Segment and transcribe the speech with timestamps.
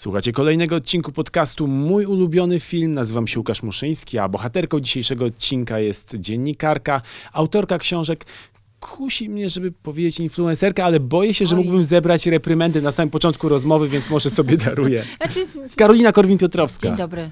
[0.00, 2.94] Słuchacie kolejnego odcinku podcastu Mój ulubiony film.
[2.94, 8.24] Nazywam się Łukasz Muszyński, a bohaterką dzisiejszego odcinka jest dziennikarka, autorka książek.
[8.80, 11.62] Kusi mnie, żeby powiedzieć influencerka, ale boję się, że Oj.
[11.62, 15.04] mógłbym zebrać reprymendy na samym początku rozmowy, więc może sobie daruję.
[15.16, 15.46] Znaczy,
[15.76, 16.82] Karolina Korwin-Piotrowska.
[16.82, 17.30] dzień dobry.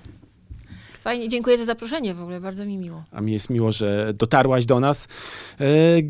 [1.09, 3.05] Fajnie, dziękuję za zaproszenie w ogóle, bardzo mi miło.
[3.11, 5.09] A mi jest miło, że dotarłaś do nas.
[5.61, 5.67] E,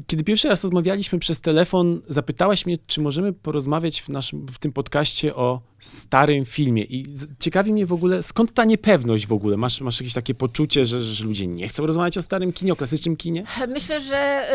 [0.07, 4.73] Kiedy pierwszy raz rozmawialiśmy przez telefon, zapytałaś mnie, czy możemy porozmawiać w, naszym, w tym
[4.73, 6.85] podcaście o starym filmie.
[6.85, 7.07] I
[7.39, 9.57] ciekawi mnie w ogóle, skąd ta niepewność w ogóle?
[9.57, 12.77] Masz, masz jakieś takie poczucie, że, że ludzie nie chcą rozmawiać o starym kinie, o
[12.77, 13.45] klasycznym kinie?
[13.69, 14.49] Myślę, że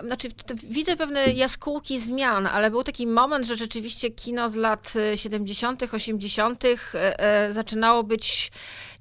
[0.00, 0.28] y, znaczy,
[0.70, 5.82] widzę pewne jaskółki zmian, ale był taki moment, że rzeczywiście kino z lat y, 70.,
[5.94, 6.64] 80.
[6.64, 8.52] y, y, zaczynało być.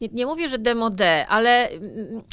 [0.01, 2.23] Nie, nie mówię, że demode, ale mm,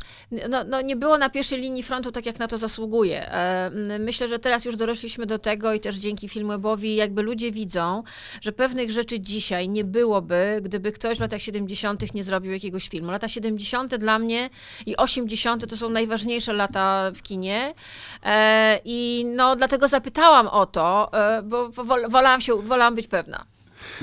[0.50, 3.32] no, no, nie było na pierwszej linii frontu tak, jak na to zasługuje.
[3.32, 8.02] E, Myślę, że teraz już dorośliśmy do tego i też dzięki Filmwebowi jakby ludzie widzą,
[8.40, 12.14] że pewnych rzeczy dzisiaj nie byłoby, gdyby ktoś w latach 70.
[12.14, 13.10] nie zrobił jakiegoś filmu.
[13.10, 13.96] Lata 70.
[13.96, 14.50] dla mnie
[14.86, 15.66] i 80.
[15.70, 17.74] to są najważniejsze lata w kinie.
[18.24, 23.44] E, I no dlatego zapytałam o to, e, bo wol- wolałam, się, wolałam być pewna.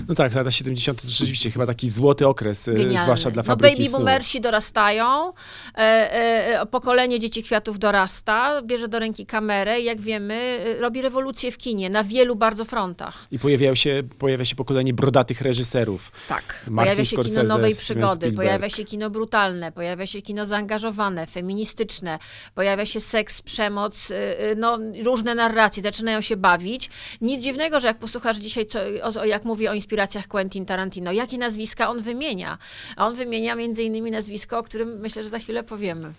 [0.07, 1.01] No tak, lata 70.
[1.01, 2.99] to rzeczywiście chyba taki złoty okres, e, Genialny.
[2.99, 3.97] zwłaszcza dla no fabryki baby snu.
[3.97, 10.01] boomersi dorastają, e, e, e, pokolenie dzieci kwiatów dorasta, bierze do ręki kamerę i jak
[10.01, 10.35] wiemy,
[10.77, 13.27] e, robi rewolucję w kinie na wielu bardzo frontach.
[13.31, 16.11] I pojawiają się, pojawia się pokolenie brodatych reżyserów.
[16.27, 16.43] Tak.
[16.67, 21.27] Martin pojawia się Scorsese, kino nowej przygody, pojawia się kino brutalne, pojawia się kino zaangażowane,
[21.27, 22.19] feministyczne,
[22.55, 24.11] pojawia się seks, przemoc,
[24.57, 26.89] no, różne narracje, zaczynają się bawić.
[27.21, 28.79] Nic dziwnego, że jak posłuchasz dzisiaj, co,
[29.21, 32.57] o, jak mówi o inspiracjach Quentin Tarantino, jakie nazwiska on wymienia.
[32.95, 36.13] A on wymienia między innymi nazwisko, o którym myślę, że za chwilę powiemy.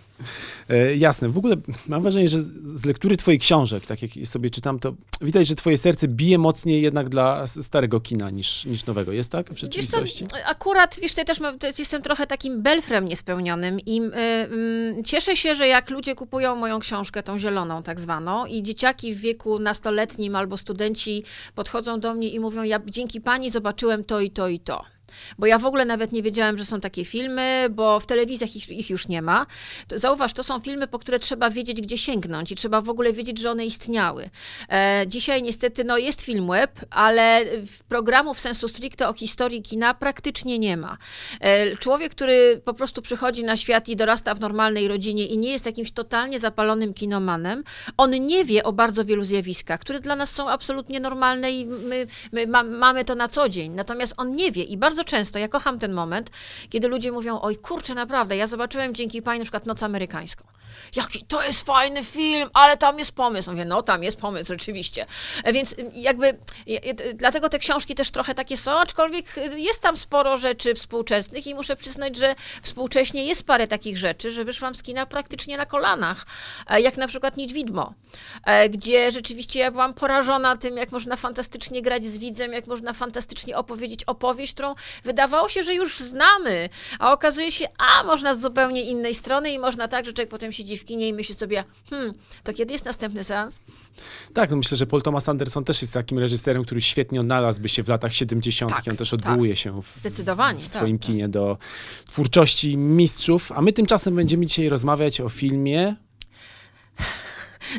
[0.69, 1.29] E, jasne.
[1.29, 5.47] W ogóle mam wrażenie, że z lektury twoich książek, tak jak sobie czytam, to widać,
[5.49, 9.13] że twoje serce bije mocniej jednak dla starego kina niż, niż nowego.
[9.13, 10.27] Jest tak w Wiesz co, rzeczywistości?
[10.45, 15.55] akurat, wiesz, tutaj też mam, jestem trochę takim belfrem niespełnionym i y, y, cieszę się,
[15.55, 20.37] że jak ludzie kupują moją książkę, tą zieloną tak zwaną i dzieciaki w wieku nastoletnim
[20.37, 21.25] albo studenci
[21.55, 24.98] podchodzą do mnie i mówią, ja dzięki pani zobaczyłem to i to i to.
[25.39, 28.71] Bo ja w ogóle nawet nie wiedziałem, że są takie filmy, bo w telewizjach ich,
[28.71, 29.47] ich już nie ma.
[29.89, 33.13] To, zauważ, to są filmy, po które trzeba wiedzieć, gdzie sięgnąć i trzeba w ogóle
[33.13, 34.31] wiedzieć, że one istniały.
[34.71, 37.45] E, dzisiaj niestety no, jest film web, ale
[37.89, 40.99] programów sensu stricte o historii kina praktycznie nie ma.
[41.41, 45.51] E, człowiek, który po prostu przychodzi na świat i dorasta w normalnej rodzinie i nie
[45.51, 47.65] jest jakimś totalnie zapalonym kinomanem,
[47.97, 52.07] on nie wie o bardzo wielu zjawiskach, które dla nas są absolutnie normalne i my,
[52.33, 53.73] my ma, mamy to na co dzień.
[53.73, 56.31] Natomiast on nie wie i bardzo często, ja kocham ten moment,
[56.71, 60.45] kiedy ludzie mówią, oj kurczę, naprawdę, ja zobaczyłem dzięki pani na przykład Noc Amerykańską.
[60.97, 63.51] Jaki to jest fajny film, ale tam jest pomysł.
[63.51, 65.07] Mówię, no tam jest pomysł, rzeczywiście.
[65.45, 66.37] E, Więc y, jakby, y,
[67.01, 69.27] y, dlatego te książki też trochę takie są, aczkolwiek
[69.57, 74.45] jest tam sporo rzeczy współczesnych i muszę przyznać, że współcześnie jest parę takich rzeczy, że
[74.45, 76.27] wyszłam z kina praktycznie na kolanach,
[76.67, 77.95] e, jak na przykład Niedźwidmo,
[78.45, 82.93] e, gdzie rzeczywiście ja byłam porażona tym, jak można fantastycznie grać z widzem, jak można
[82.93, 86.69] fantastycznie opowiedzieć opowieść, którą wydawało się, że już znamy,
[86.99, 90.53] a okazuje się, a można z zupełnie innej strony i można tak, że człowiek potem
[90.53, 93.61] siedzi w kinie i myśli sobie, hmm, to kiedy jest następny seans?
[94.35, 97.83] Tak, no myślę, że Paul Thomas Anderson też jest takim reżyserem, który świetnie odnalazłby się
[97.83, 98.73] w latach 70.
[98.73, 99.21] Tak, on też tak.
[99.21, 101.07] odwołuje się w, w tak, swoim tak.
[101.07, 101.59] kinie do
[102.07, 103.53] twórczości mistrzów.
[103.53, 105.97] A my tymczasem będziemy dzisiaj rozmawiać o filmie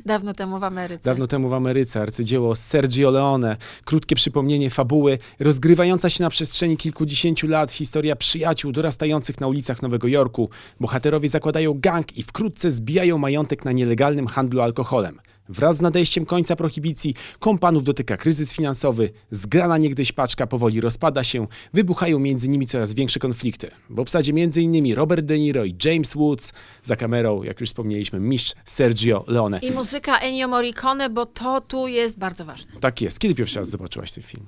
[0.06, 1.04] Dawno temu w Ameryce.
[1.04, 7.48] Dawno temu w Ameryce, arcydzieło Sergio Leone, krótkie przypomnienie fabuły, rozgrywająca się na przestrzeni kilkudziesięciu
[7.48, 10.50] lat historia przyjaciół dorastających na ulicach Nowego Jorku.
[10.80, 15.20] Bohaterowie zakładają gang i wkrótce zbijają majątek na nielegalnym handlu alkoholem.
[15.50, 21.48] Wraz z nadejściem końca prohibicji kompanów dotyka kryzys finansowy, zgrana niegdyś paczka powoli rozpada się,
[21.74, 23.72] wybuchają między nimi coraz większe konflikty.
[23.90, 24.94] W obsadzie m.in.
[24.94, 29.60] Robert De Niro i James Woods, za kamerą, jak już wspomnieliśmy, mistrz Sergio Leone.
[29.60, 32.72] I muzyka Ennio Morricone, bo to tu jest bardzo ważne.
[32.80, 33.20] Tak jest.
[33.20, 34.46] Kiedy pierwszy raz zobaczyłaś ten film?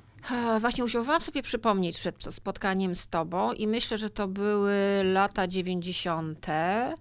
[0.61, 6.47] Właśnie usiłowałam sobie przypomnieć przed spotkaniem z tobą i myślę, że to były lata 90.
[6.49, 6.93] E,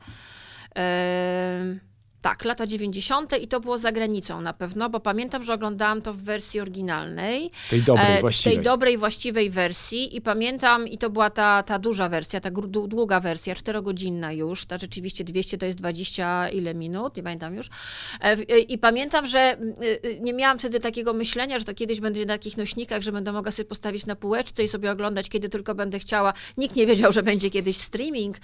[2.23, 3.43] tak, lata 90.
[3.43, 7.51] i to było za granicą na pewno, bo pamiętam, że oglądałam to w wersji oryginalnej.
[7.71, 8.57] Tej dobrej, E, właściwej.
[8.57, 12.51] Tej dobrej, właściwej wersji i pamiętam, i to była ta, ta duża wersja, ta
[12.89, 17.67] długa wersja, czterogodzinna już, ta rzeczywiście 200 to jest 20 ile minut, nie pamiętam już.
[17.67, 19.57] E, e, I pamiętam, że
[20.21, 23.53] nie miałam wtedy takiego myślenia, że to kiedyś będzie na takich nośnikach, że będę mogła
[23.53, 26.33] sobie postawić na półeczce i sobie oglądać, kiedy tylko będę chciała.
[26.57, 28.37] Nikt nie wiedział, że będzie kiedyś streaming,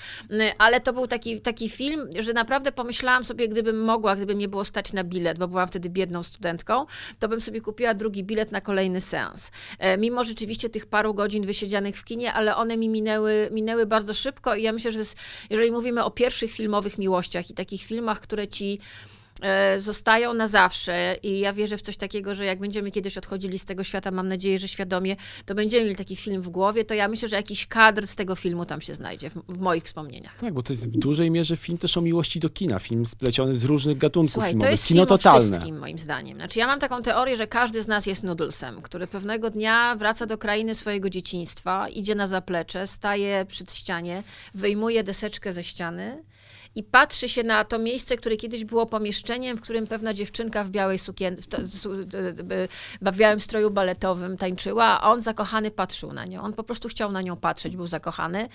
[0.59, 4.49] ale to był taki, taki film, że naprawdę pomyślałam sobie, gdyby gdybym mogła, gdyby mnie
[4.49, 6.87] było stać na bilet, bo byłam wtedy biedną studentką,
[7.19, 9.51] to bym sobie kupiła drugi bilet na kolejny seans.
[9.79, 14.15] E, mimo rzeczywiście tych paru godzin wysiedzianych w kinie, ale one mi minęły, minęły bardzo
[14.15, 15.03] szybko i ja myślę, że
[15.51, 18.79] jeżeli mówimy o pierwszych filmowych miłościach i takich filmach, które ci
[19.79, 23.65] zostają na zawsze i ja wierzę w coś takiego, że jak będziemy kiedyś odchodzili z
[23.65, 25.17] tego świata, mam nadzieję, że świadomie,
[25.47, 28.37] to będziemy mieli taki film w głowie, to ja myślę, że jakiś kadr z tego
[28.37, 30.37] filmu tam się znajdzie, w, w moich wspomnieniach.
[30.41, 33.55] Tak, bo to jest w dużej mierze film też o miłości do kina, film spleciony
[33.55, 35.51] z różnych gatunków Słuchaj, to filmowych, jest kino film totalne.
[35.51, 36.39] wszystkim, moim zdaniem.
[36.39, 40.27] Znaczy, ja mam taką teorię, że każdy z nas jest nudlesem, który pewnego dnia wraca
[40.27, 44.23] do krainy swojego dzieciństwa, idzie na zaplecze, staje przy ścianie,
[44.55, 46.23] wyjmuje deseczkę ze ściany
[46.77, 50.71] i patrzy się na to miejsce, które kiedyś było pomieszczeniem, w którym pewna dziewczynka w
[50.71, 51.43] białej sukience,
[53.03, 56.43] w, białym stroju baletowym tańczyła, a on zakochany patrzył na nią.
[56.43, 58.49] On po prostu chciał na nią patrzeć, był zakochany.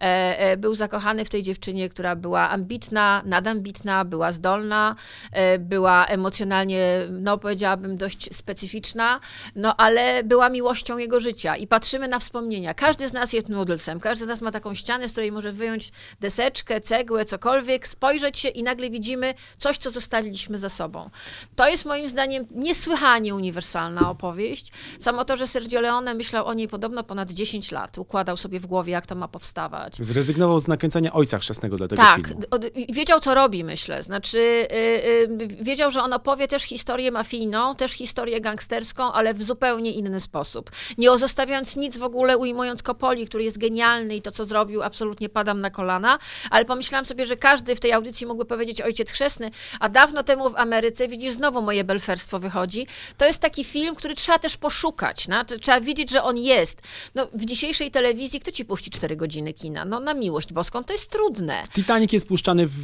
[0.00, 4.96] E, e, Był zakochany w tej dziewczynie, która była ambitna, nadambitna, była zdolna,
[5.32, 9.20] e, była emocjonalnie, no powiedziałabym, dość specyficzna,
[9.56, 11.56] no ale była miłością jego życia.
[11.56, 12.74] I patrzymy na wspomnienia.
[12.74, 15.92] Każdy z nas jest nudlesem, każdy z nas ma taką ścianę, z której może wyjąć
[16.20, 21.10] deseczkę, cegłę, cokolwiek, spojrzeć się i nagle widzimy coś, co zostawiliśmy za sobą.
[21.56, 24.72] To jest moim zdaniem niesłychanie uniwersalna opowieść.
[25.00, 28.66] Samo to, że Sergio Leone myślał o niej podobno ponad 10 lat, układał sobie w
[28.66, 29.96] głowie, jak to ma powstawać.
[29.96, 32.42] Zrezygnował z nakręcania Ojca Chrzestnego dla tego Tak, filmu.
[32.74, 34.02] i wiedział, co robi, myślę.
[34.02, 39.42] Znaczy, y, y, wiedział, że on opowie też historię mafijną, też historię gangsterską, ale w
[39.42, 40.70] zupełnie inny sposób.
[40.98, 45.28] Nie zostawiając nic w ogóle, ujmując Kopoli, który jest genialny i to, co zrobił, absolutnie
[45.28, 46.18] padam na kolana,
[46.50, 49.50] ale pomyślałam sobie, że każdy w tej audycji mógłby powiedzieć Ojciec Chrzestny,
[49.80, 52.86] a dawno temu w Ameryce, widzisz, znowu moje belferstwo wychodzi,
[53.16, 55.26] to jest taki film, który trzeba też poszukać?
[55.46, 56.82] To trzeba wiedzieć, że on jest.
[57.14, 59.84] No, w dzisiejszej telewizji kto ci puści 4 godziny kina?
[59.84, 61.62] No na miłość boską to jest trudne.
[61.74, 62.74] Titanic jest puszczany w,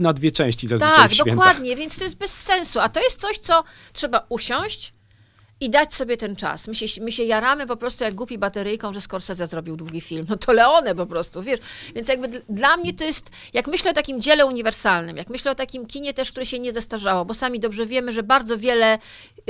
[0.00, 2.80] na dwie części zazwyczaj Tak, dokładnie, więc to jest bez sensu.
[2.80, 4.92] A to jest coś, co trzeba usiąść
[5.60, 6.68] i dać sobie ten czas.
[6.68, 10.26] My się, my się jaramy po prostu jak głupi bateryjką, że Scorsese zrobił długi film.
[10.28, 11.60] No to Leone po prostu, wiesz.
[11.94, 15.50] Więc jakby dl- dla mnie to jest, jak myślę o takim dziele uniwersalnym, jak myślę
[15.50, 18.98] o takim kinie też, które się nie zestarzało, bo sami dobrze wiemy, że bardzo wiele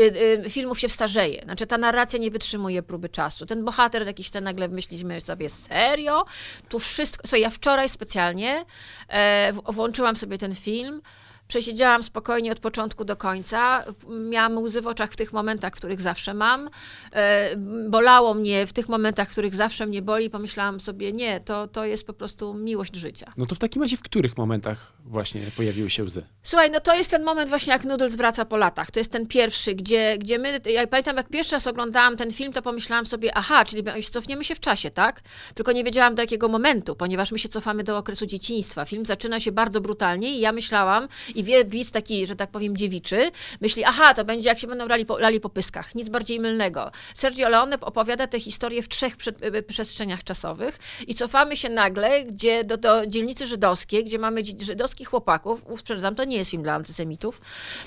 [0.00, 0.02] y,
[0.46, 1.42] y, filmów się starzeje.
[1.44, 3.46] Znaczy ta narracja nie wytrzymuje próby czasu.
[3.46, 6.24] Ten bohater jakiś ten nagle myślimy sobie, serio?
[6.68, 7.22] Tu wszystko...
[7.26, 8.64] Słuchaj, ja wczoraj specjalnie
[9.08, 11.02] e, włączyłam sobie ten film,
[11.48, 13.84] Przesiedziałam spokojnie od początku do końca.
[14.30, 16.68] Miałam łzy w oczach w tych momentach, których zawsze mam.
[17.12, 17.56] E,
[17.88, 20.30] Bolało mnie w tych momentach, których zawsze mnie boli.
[20.30, 23.32] Pomyślałam sobie, nie, to, to jest po prostu miłość życia.
[23.36, 26.22] No to w takim razie w których momentach właśnie pojawiły się łzy?
[26.42, 28.90] Słuchaj, no to jest ten moment właśnie, jak Noodles wraca po latach.
[28.90, 32.52] To jest ten pierwszy, gdzie, gdzie my, ja pamiętam, jak pierwszy raz oglądałam ten film,
[32.52, 35.20] to pomyślałam sobie, aha, czyli cofniemy się w czasie, tak?
[35.54, 38.84] Tylko nie wiedziałam do jakiego momentu, ponieważ my się cofamy do okresu dzieciństwa.
[38.84, 42.76] Film zaczyna się bardzo brutalnie i ja myślałam, i wie, widz taki, że tak powiem,
[42.76, 43.30] dziewiczy,
[43.60, 45.94] myśli, aha, to będzie jak się będą lali po, lali po pyskach.
[45.94, 46.90] Nic bardziej mylnego.
[47.14, 52.24] Sergio Leone opowiada tę historię w trzech prze, y, przestrzeniach czasowych i cofamy się nagle,
[52.24, 54.56] gdzie do, do dzielnicy żydowskiej, gdzie mamy dzi-
[54.94, 57.40] żydowskich chłopaków, uprzedzam, to nie jest film dla antysemitów,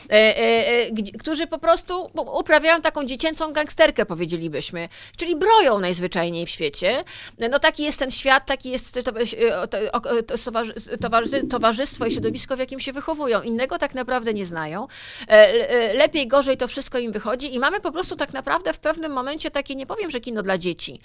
[0.09, 6.49] e, e, e, którzy po prostu uprawiają taką dziecięcą gangsterkę, powiedzielibyśmy, czyli broją najzwyczajniej w
[6.49, 7.03] świecie.
[7.51, 8.99] No taki jest ten świat, taki jest
[10.99, 13.41] towarzy- towarzystwo i środowisko, w jakim się wychowują.
[13.41, 14.87] Innego tak naprawdę nie znają.
[15.27, 18.79] E, e, Lepiej, gorzej to wszystko im wychodzi i mamy po prostu tak naprawdę w
[18.79, 20.99] pewnym momencie takie, nie powiem, że kino dla dzieci,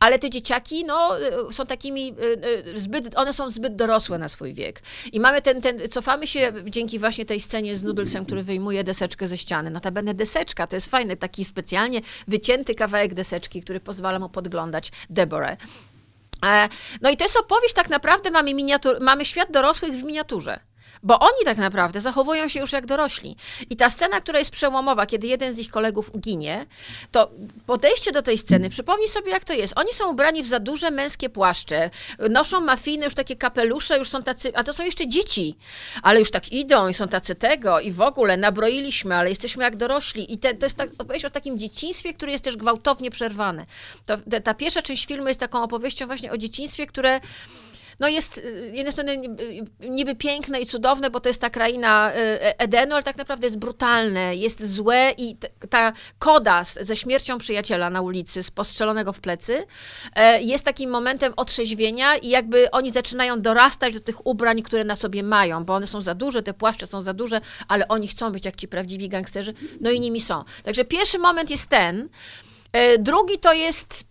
[0.00, 4.28] ale te dzieciaki, no, e, są takimi e, e, zbyt, one są zbyt dorosłe na
[4.28, 4.82] swój wiek.
[5.12, 9.28] I mamy ten, ten, cofamy się dzięki właśnie tej scenie z Noodlesem, który wyjmuje deseczkę
[9.28, 9.70] ze ściany.
[9.70, 15.58] Notabene deseczka, to jest fajny, taki specjalnie wycięty kawałek deseczki, który pozwala mu podglądać Deborah.
[16.46, 16.68] E,
[17.00, 20.60] No i to jest opowieść, tak naprawdę mamy, miniatur, mamy świat dorosłych w miniaturze.
[21.04, 23.36] Bo oni tak naprawdę zachowują się już jak dorośli.
[23.70, 26.66] I ta scena, która jest przełomowa, kiedy jeden z ich kolegów ginie,
[27.12, 27.30] to
[27.66, 29.72] podejście do tej sceny, przypomnij sobie, jak to jest.
[29.76, 31.90] Oni są ubrani w za duże męskie płaszcze,
[32.30, 35.56] noszą mafijne już takie kapelusze, już są tacy, a to są jeszcze dzieci,
[36.02, 39.76] ale już tak idą i są tacy tego i w ogóle nabroiliśmy, ale jesteśmy jak
[39.76, 40.32] dorośli.
[40.32, 43.66] I te, to jest tak, opowieść o takim dzieciństwie, które jest też gwałtownie przerwane.
[44.06, 47.20] To, ta, ta pierwsza część filmu jest taką opowieścią właśnie o dzieciństwie, które
[48.00, 52.12] no jest y, jednej strony niby- niby piękne i cudowne, bo to jest ta kraina
[52.12, 55.36] y, Edenu, ale tak naprawdę jest brutalne, jest złe i
[55.70, 59.66] ta koda ze śmiercią przyjaciela na ulicy, z postrzelonego w plecy,
[60.14, 64.96] e, jest takim momentem otrzeźwienia i jakby oni zaczynają dorastać do tych ubrań, które na
[64.96, 68.32] sobie mają, bo one są za duże, te płaszcze są za duże, ale oni chcą
[68.32, 70.44] być jak ci prawdziwi gangsterzy, no i nimi są.
[70.62, 72.08] Także pierwszy moment jest ten.
[72.72, 74.04] E, Drugi to jest,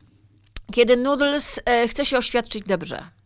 [0.71, 3.22] kiedy Noodles e, chce się oświadczyć dobrze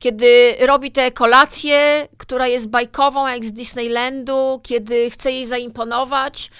[0.00, 6.50] kiedy robi tę kolację, która jest bajkową jak z Disneylandu, kiedy chce jej zaimponować,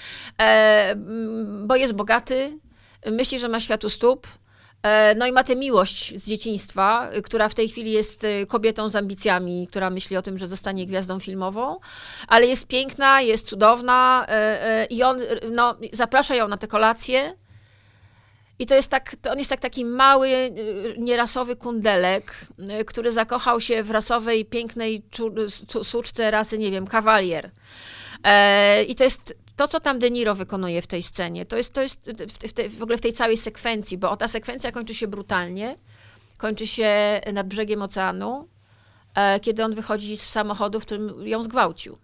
[0.42, 0.94] e,
[1.66, 2.58] bo jest bogaty,
[3.06, 4.26] myśli, że ma światu stóp.
[4.82, 8.88] E, No i ma tę miłość z dzieciństwa, która w tej chwili jest y, kobietą
[8.88, 11.78] z ambicjami, która myśli o tym, że zostanie gwiazdą filmową,
[12.28, 14.32] ale jest piękna, jest cudowna e,
[14.64, 15.20] e, i on
[15.50, 17.36] no, zaprasza ją na tę kolację.
[18.60, 22.46] I to jest tak, to on jest tak taki mały, y, nierasowy kundelek,
[22.80, 25.02] y, który zakochał się w rasowej, pięknej
[25.84, 27.50] suczce rasy, nie wiem, kawalier.
[28.24, 31.46] E, I to jest to, co tam De Niro wykonuje w tej scenie.
[31.46, 34.28] To jest, to jest w, w, te, w ogóle w tej całej sekwencji, bo ta
[34.28, 35.76] sekwencja kończy się brutalnie.
[36.38, 38.48] Kończy się nad brzegiem oceanu,
[39.14, 41.98] e, kiedy on wychodzi z samochodu, w którym ją zgwałcił.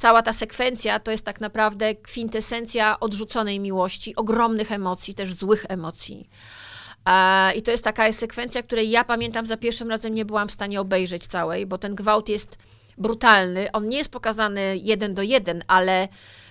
[0.00, 6.28] Cała ta sekwencja to jest tak naprawdę kwintesencja odrzuconej miłości, ogromnych emocji, też złych emocji.
[7.06, 10.52] E, I to jest taka sekwencja, której ja pamiętam za pierwszym razem nie byłam w
[10.52, 12.58] stanie obejrzeć całej, bo ten gwałt jest
[12.98, 13.72] brutalny.
[13.72, 16.08] On nie jest pokazany jeden do jeden, ale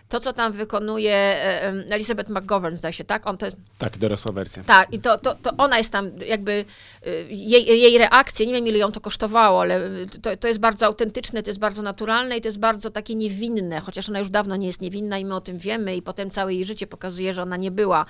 [0.09, 3.27] to, co tam wykonuje e, Elizabeth McGovern, zdaje się, tak?
[3.27, 4.63] On to jest Tak, dorosła wersja.
[4.63, 6.65] tak, i to, to, to ona jest tam jakby,
[7.07, 10.59] y, jej, jej reakcje, nie wiem ile ją to kosztowało, ale y, to, to jest
[10.59, 14.29] bardzo autentyczne, to jest bardzo naturalne i to jest bardzo takie niewinne, chociaż ona już
[14.29, 17.33] dawno nie jest niewinna i my o tym wiemy i potem całe jej życie pokazuje,
[17.33, 18.05] że ona nie była.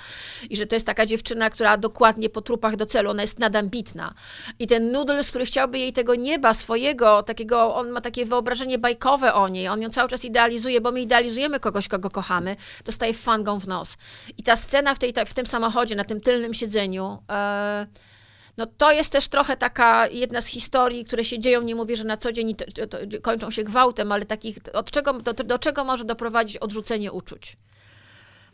[0.49, 4.13] I że to jest taka dziewczyna, która dokładnie po trupach do celu, ona jest nadambitna.
[4.59, 9.33] I ten Noodles, który chciałby jej tego nieba swojego, takiego, on ma takie wyobrażenie bajkowe
[9.33, 12.55] o niej, on ją cały czas idealizuje, bo my idealizujemy kogoś, kogo kochamy,
[12.85, 13.97] dostaje fangą w nos.
[14.37, 17.87] I ta scena w, tej, w tym samochodzie, na tym tylnym siedzeniu, e,
[18.57, 22.03] no to jest też trochę taka jedna z historii, które się dzieją, nie mówię, że
[22.03, 25.83] na co dzień to, to kończą się gwałtem, ale takich, od czego, do, do czego
[25.83, 27.57] może doprowadzić odrzucenie uczuć.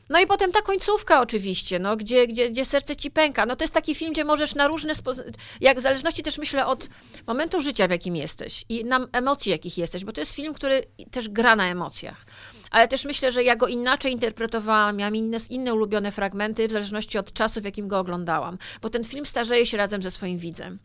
[0.10, 3.46] No i potem ta końcówka oczywiście, no, gdzie, gdzie, gdzie serce ci pęka.
[3.46, 6.66] No to jest taki film, gdzie możesz na różne sposoby, jak w zależności też myślę
[6.66, 6.90] od
[7.28, 10.84] momentu życia, w jakim jesteś i na emocji, jakich jesteś, bo to jest film, który
[11.12, 12.26] też gra na emocjach.
[12.72, 17.18] Ale też myślę, że ja go inaczej interpretowałam, miałam inne, inne ulubione fragmenty w zależności
[17.18, 18.58] od czasu, w jakim go oglądałam.
[18.82, 20.80] Bo ten film starzeje się razem ze swoim widzem.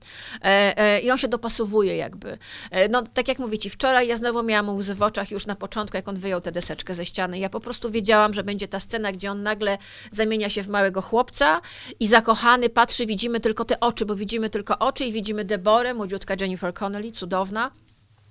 [0.44, 2.38] E, e, I on się dopasowuje jakby.
[2.70, 5.54] E, no tak jak mówię ci, wczoraj ja znowu miałam łzy w oczach już na
[5.54, 7.38] początku, jak on wyjął tę deseczkę ze ściany.
[7.38, 9.78] Ja po prostu wiedziałam, że będzie ta scena, gdzie on nagle
[10.10, 11.60] zamienia się w małego chłopca
[12.00, 16.34] i zakochany patrzy, widzimy tylko te oczy, bo widzimy tylko oczy i widzimy Deborę, młodziutka
[16.40, 17.70] Jennifer Connelly, cudowna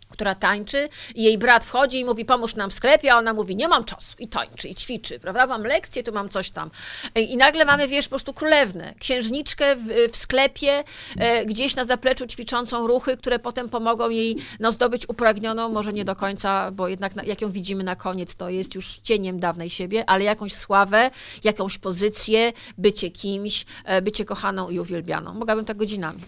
[0.09, 3.55] która tańczy i jej brat wchodzi i mówi, pomóż nam w sklepie, a ona mówi,
[3.55, 6.71] nie mam czasu i tańczy, i ćwiczy, prawda, mam lekcję, tu mam coś tam.
[7.15, 10.83] I nagle mamy, wiesz, po prostu królewnę, księżniczkę w, w sklepie,
[11.17, 16.05] e, gdzieś na zapleczu ćwiczącą ruchy, które potem pomogą jej no, zdobyć upragnioną, może nie
[16.05, 19.69] do końca, bo jednak na, jak ją widzimy na koniec, to jest już cieniem dawnej
[19.69, 21.11] siebie, ale jakąś sławę,
[21.43, 25.33] jakąś pozycję, bycie kimś, e, bycie kochaną i uwielbianą.
[25.33, 26.19] Mogłabym tak godzinami.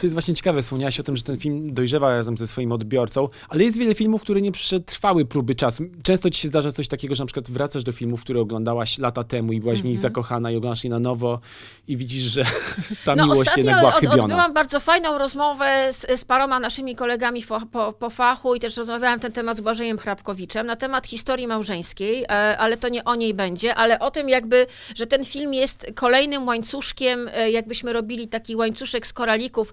[0.00, 3.28] To jest właśnie ciekawe, wspomniałaś o tym, że ten film dojrzewa razem ze swoim odbiorcą,
[3.48, 5.84] ale jest wiele filmów, które nie przetrwały próby czasu.
[6.02, 9.24] Często ci się zdarza coś takiego, że na przykład wracasz do filmów, które oglądałaś lata
[9.24, 10.02] temu i byłaś w nich Mhm.
[10.12, 11.40] zakochana i oglądasz je na nowo
[11.88, 12.44] i widzisz, że
[13.04, 14.22] ta No, miłość jednak była od, chybiona.
[14.22, 18.76] odbyłam bardzo fajną rozmowę z, z paroma naszymi kolegami fo, po, po fachu i też
[18.76, 22.28] rozmawiałam ten temat z Błażejem Hrabkowiczem na temat historii małżeńskiej, e,
[22.58, 26.46] ale to nie o niej będzie, ale o tym jakby, że ten film jest kolejnym
[26.46, 29.72] łańcuszkiem, e, jakbyśmy robili taki łańcuszek z koralików,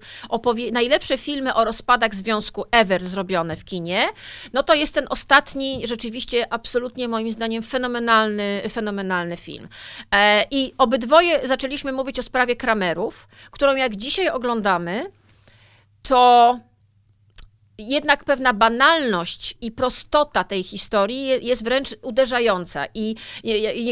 [0.72, 4.08] najlepsze filmy o rozpadach związku ever zrobione w kinie,
[4.52, 9.68] no to jest ten ostatni, rzeczywiście absolutnie moim zdaniem fenomenalny, fenomenalny film.
[10.14, 15.10] E, I obydwoje zaczęliśmy mówić o sprawie Kramerów, którą jak dzisiaj oglądamy,
[16.02, 16.58] to
[17.88, 22.86] jednak pewna banalność i prostota tej historii je- jest wręcz uderzająca.
[22.94, 23.14] I,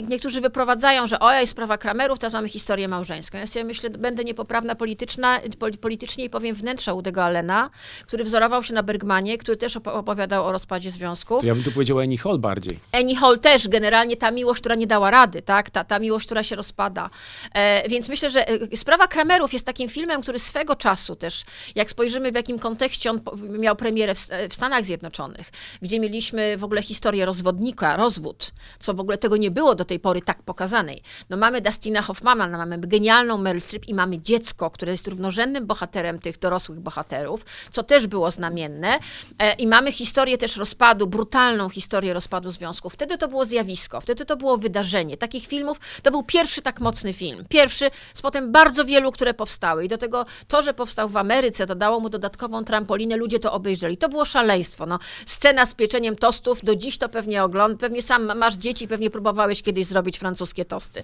[0.09, 3.39] niektórzy wyprowadzają, że o, jest sprawa Kramerów, teraz mamy historię małżeńską.
[3.39, 7.71] Ja sobie myślę, będę niepoprawna polityczna, poli- politycznie i powiem wnętrza Udego Allena,
[8.07, 11.41] który wzorował się na Bergmanie, który też opo- opowiadał o rozpadzie związków.
[11.41, 12.79] To ja bym tu powiedział Annie Hall bardziej.
[12.93, 15.71] Annie Hall też, generalnie ta miłość, która nie dała rady, tak?
[15.71, 17.11] Ta, ta miłość, która się rozpada.
[17.55, 21.43] E, więc myślę, że e, Sprawa Kramerów jest takim filmem, który swego czasu też,
[21.75, 23.21] jak spojrzymy w jakim kontekście on
[23.59, 25.51] miał premierę w, w Stanach Zjednoczonych,
[25.83, 30.01] gdzie mieliśmy w ogóle historię rozwodnika, rozwód, co w ogóle tego nie było do tej
[30.01, 31.03] pory tak pokazanej.
[31.31, 35.67] No mamy Dustina Hoffmana, no mamy genialną Meryl Streep i mamy dziecko, które jest równorzędnym
[35.67, 38.99] bohaterem tych dorosłych bohaterów, co też było znamienne.
[39.39, 42.93] E, I mamy historię też rozpadu, brutalną historię rozpadu związków.
[42.93, 45.17] Wtedy to było zjawisko, wtedy to było wydarzenie.
[45.17, 47.45] Takich filmów, to był pierwszy tak mocny film.
[47.49, 49.85] Pierwszy z potem bardzo wielu, które powstały.
[49.85, 53.17] I do tego to, że powstał w Ameryce, to dało mu dodatkową trampolinę.
[53.17, 53.97] Ludzie to obejrzeli obejrzeli.
[53.97, 54.87] To było szaleństwo.
[54.87, 54.99] No.
[55.27, 59.63] Scena z pieczeniem tostów, do dziś to pewnie ogląd, pewnie sam masz dzieci, pewnie próbowałeś
[59.63, 61.03] kiedyś zrobić francuskie tosty.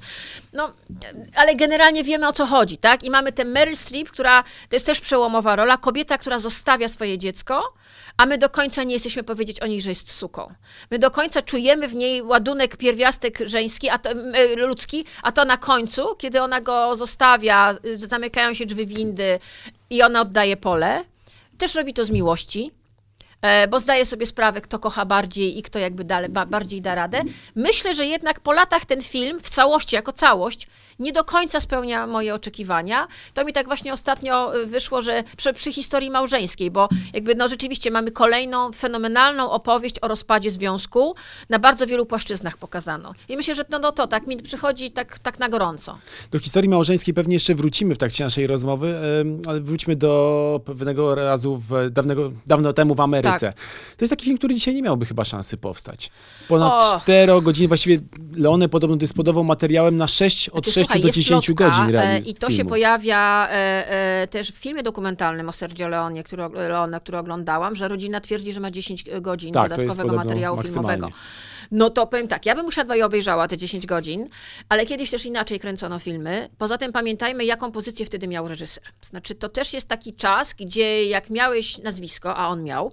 [0.52, 0.72] No,
[1.34, 3.04] ale generalnie wiemy o co chodzi, tak?
[3.04, 7.18] I mamy tę Meryl Streep, która, to jest też przełomowa rola, kobieta, która zostawia swoje
[7.18, 7.74] dziecko,
[8.16, 10.54] a my do końca nie jesteśmy powiedzieć o niej, że jest suką.
[10.90, 15.44] My do końca czujemy w niej ładunek pierwiastek żeński, a to, e, ludzki, a to
[15.44, 19.38] na końcu, kiedy ona go zostawia, zamykają się drzwi windy
[19.90, 21.04] i ona oddaje pole,
[21.58, 22.70] też robi to z miłości,
[23.42, 27.22] e, bo zdaje sobie sprawę, kto kocha bardziej i kto jakby dalej, bardziej da radę.
[27.54, 30.66] Myślę, że jednak po latach ten film w całości, jako całość,
[30.98, 33.08] nie do końca spełnia moje oczekiwania.
[33.34, 37.48] To mi tak właśnie ostatnio y, wyszło, że przy, przy, historii małżeńskiej, bo jakby no
[37.48, 41.14] rzeczywiście mamy kolejną fenomenalną opowieść o rozpadzie związku
[41.50, 43.14] na bardzo wielu płaszczyznach pokazano.
[43.28, 45.98] I myślę, że no, no to tak mi przychodzi tak, tak na gorąco.
[46.30, 48.94] Do historii małżeńskiej pewnie jeszcze wrócimy w trakcie naszej rozmowy,
[49.46, 53.38] ale wróćmy do pewnego razu w, dawnego, dawno temu w Ameryce.
[53.40, 53.56] Tak.
[53.96, 56.10] To jest taki film, który dzisiaj nie miałby chyba szansy powstać.
[56.48, 58.00] Ponad 4 godziny, właściwie
[58.36, 62.34] Leone podobno dysponował materiałem na 6 od 6 Słuchaj, do 10 plotka, godzin e, I
[62.34, 62.56] to filmu.
[62.56, 67.76] się pojawia e, e, też w filmie dokumentalnym o Sergio Leone, który, Leone, który oglądałam,
[67.76, 71.08] że rodzina twierdzi, że ma 10 godzin tak, dodatkowego materiału filmowego.
[71.70, 74.28] No to powiem tak, ja bym usiadła i obejrzała te 10 godzin,
[74.68, 76.48] ale kiedyś też inaczej kręcono filmy.
[76.58, 78.84] Poza tym pamiętajmy, jaką pozycję wtedy miał reżyser.
[79.02, 82.92] Znaczy, to też jest taki czas, gdzie jak miałeś nazwisko, a on miał,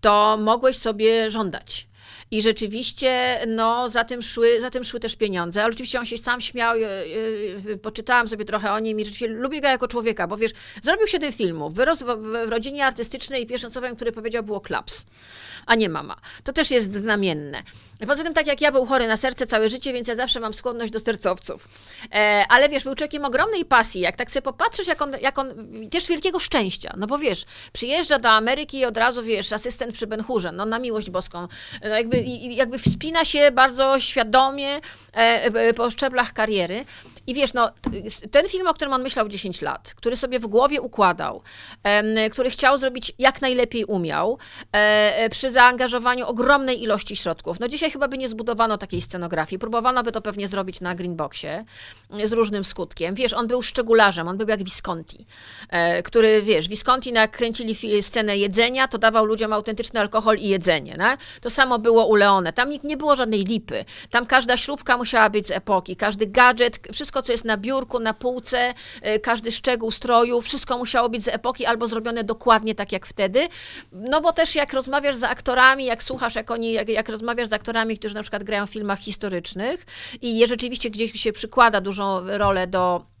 [0.00, 1.88] to mogłeś sobie żądać.
[2.34, 5.62] I rzeczywiście no, za, tym szły, za tym szły też pieniądze.
[5.62, 9.60] Ale oczywiście on się sam śmiał, yy, poczytałam sobie trochę o nim i rzeczywiście lubię
[9.60, 13.70] go jako człowieka, bo wiesz, zrobił siedem filmów, wyrósł w, w rodzinie artystycznej i pierwszym
[13.70, 15.06] słowem, który powiedział było klaps,
[15.66, 16.16] a nie mama.
[16.44, 17.62] To też jest znamienne.
[18.06, 20.52] Poza tym, tak jak ja był chory na serce całe życie, więc ja zawsze mam
[20.52, 21.68] skłonność do sercowców.
[22.14, 24.00] E, ale wiesz, był człowiekiem ogromnej pasji.
[24.00, 25.48] Jak tak sobie popatrzysz, jak on, jak on,
[25.90, 26.94] też wielkiego szczęścia.
[26.96, 30.78] No bo wiesz, przyjeżdża do Ameryki i od razu, wiesz, asystent przy Benhurze, no na
[30.78, 31.48] miłość boską.
[31.82, 34.80] No jakby, jakby wspina się bardzo świadomie
[35.12, 36.84] e, po szczeblach kariery.
[37.26, 37.70] I wiesz, no,
[38.30, 41.42] ten film, o którym on myślał 10 lat, który sobie w głowie układał,
[42.30, 44.38] który chciał zrobić jak najlepiej umiał,
[44.72, 47.60] e, przy zaangażowaniu ogromnej ilości środków.
[47.60, 49.58] No dzisiaj chyba by nie zbudowano takiej scenografii.
[49.58, 51.64] Próbowano by to pewnie zrobić na Greenboxie
[52.24, 53.14] z różnym skutkiem.
[53.14, 55.26] Wiesz, on był szczegularzem, on był jak Visconti,
[55.68, 60.94] e, który, wiesz, Visconti nakręcili scenę jedzenia, to dawał ludziom autentyczny alkohol i jedzenie.
[60.98, 61.04] No?
[61.40, 62.52] To samo było u Leone.
[62.52, 63.84] Tam nikt nie było żadnej lipy.
[64.10, 68.14] Tam każda śrubka musiała być z epoki, każdy gadżet, wszystko, co jest na biurku, na
[68.14, 73.06] półce, e, każdy szczegół stroju, wszystko musiało być z epoki albo zrobione dokładnie tak jak
[73.06, 73.48] wtedy.
[73.92, 77.52] No bo też jak rozmawiasz z aktorami, jak słuchasz, jak oni, jak, jak rozmawiasz z
[77.52, 79.86] aktorami, którzy na przykład grają w filmach historycznych
[80.22, 83.13] i je rzeczywiście gdzieś się przykłada dużą rolę do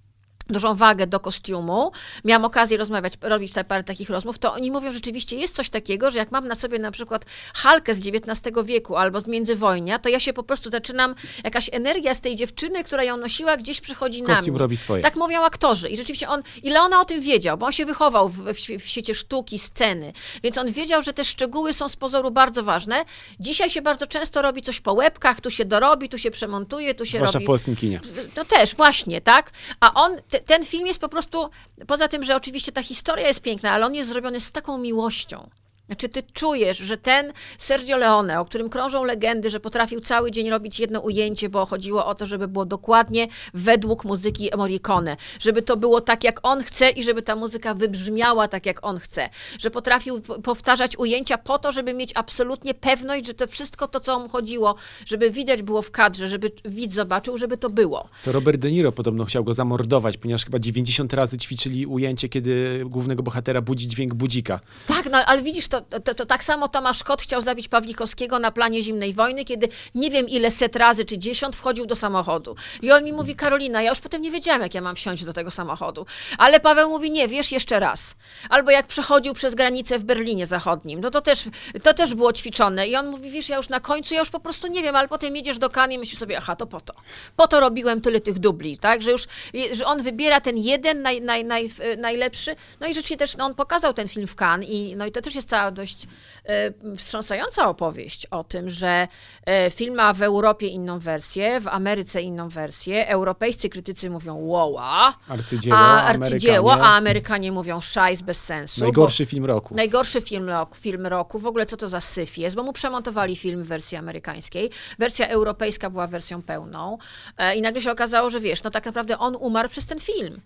[0.46, 1.92] dużą wagę do kostiumu,
[2.24, 5.70] miałam okazję rozmawiać, robić te parę takich rozmów, to oni mówią, że rzeczywiście jest coś
[5.70, 9.98] takiego, że jak mam na sobie na przykład halkę z XIX wieku albo z międzywojnia,
[9.98, 13.80] to ja się po prostu zaczynam, jakaś energia z tej dziewczyny, która ją nosiła, gdzieś
[13.80, 14.58] przychodzi Kostium na mnie.
[14.58, 15.02] robi swoje.
[15.02, 18.28] Tak mówią aktorzy i rzeczywiście on, ile ona o tym wiedział, bo on się wychował
[18.28, 22.30] w, w, w świecie sztuki, sceny, więc on wiedział, że te szczegóły są z pozoru
[22.30, 23.04] bardzo ważne.
[23.40, 27.06] Dzisiaj się bardzo często robi coś po łebkach, tu się dorobi, tu się przemontuje, tu
[27.06, 27.44] się Zwłaszcza robi...
[27.44, 28.00] w polskim kinie.
[28.36, 29.50] No też, właśnie, tak?
[29.80, 31.50] A on ten film jest po prostu,
[31.86, 35.50] poza tym, że oczywiście ta historia jest piękna, ale on jest zrobiony z taką miłością.
[35.86, 40.50] Znaczy, ty czujesz, że ten Sergio Leone, o którym krążą legendy, że potrafił cały dzień
[40.50, 45.76] robić jedno ujęcie, bo chodziło o to, żeby było dokładnie według muzyki Morricone, żeby to
[45.76, 49.70] było tak, jak on chce i żeby ta muzyka wybrzmiała tak, jak on chce, że
[49.70, 54.28] potrafił powtarzać ujęcia po to, żeby mieć absolutnie pewność, że to wszystko to, co mu
[54.28, 54.74] chodziło,
[55.06, 58.08] żeby widać było w kadrze, żeby widz zobaczył, żeby to było.
[58.24, 62.82] To Robert De Niro podobno chciał go zamordować, ponieważ chyba 90 razy ćwiczyli ujęcie, kiedy
[62.86, 64.60] głównego bohatera budzi dźwięk budzika.
[64.86, 68.50] Tak, no ale widzisz, to, to, to, tak samo Tomasz Kot chciał zabić Pawlikowskiego na
[68.50, 72.56] planie zimnej wojny, kiedy nie wiem ile set razy czy dziesiąt wchodził do samochodu.
[72.82, 75.32] I on mi mówi, Karolina, ja już potem nie wiedziałam, jak ja mam wsiąść do
[75.32, 76.06] tego samochodu.
[76.38, 78.14] Ale Paweł mówi, nie, wiesz jeszcze raz.
[78.48, 81.44] Albo jak przechodził przez granicę w Berlinie Zachodnim, no to też,
[81.82, 82.88] to też było ćwiczone.
[82.88, 85.08] I on mówi, wiesz, ja już na końcu, ja już po prostu nie wiem, ale
[85.08, 86.94] potem jedziesz do Kan i myślisz sobie, aha, to po to.
[87.36, 89.02] Po to robiłem tyle tych dubli, tak?
[89.02, 89.26] Że już,
[89.72, 92.56] że on wybiera ten jeden naj, naj, naj, najlepszy.
[92.80, 95.20] No i rzeczywiście też no, on pokazał ten film w Cannes i, no i to
[95.20, 96.06] też jest cała dość
[96.44, 99.08] e, wstrząsająca opowieść o tym, że
[99.46, 103.08] e, film ma w Europie inną wersję, w Ameryce inną wersję.
[103.08, 106.94] Europejscy krytycy mówią woła, arcydzieło, a, arcydzieło, Amerykanie.
[106.94, 108.80] a Amerykanie mówią szajs bez sensu.
[108.80, 109.74] Najgorszy film roku.
[109.74, 111.38] Najgorszy film roku, film roku.
[111.38, 114.70] W ogóle co to za syf jest, bo mu przemontowali film w wersji amerykańskiej.
[114.98, 116.98] Wersja europejska była wersją pełną
[117.38, 120.40] e, i nagle się okazało, że wiesz, no tak naprawdę on umarł przez ten film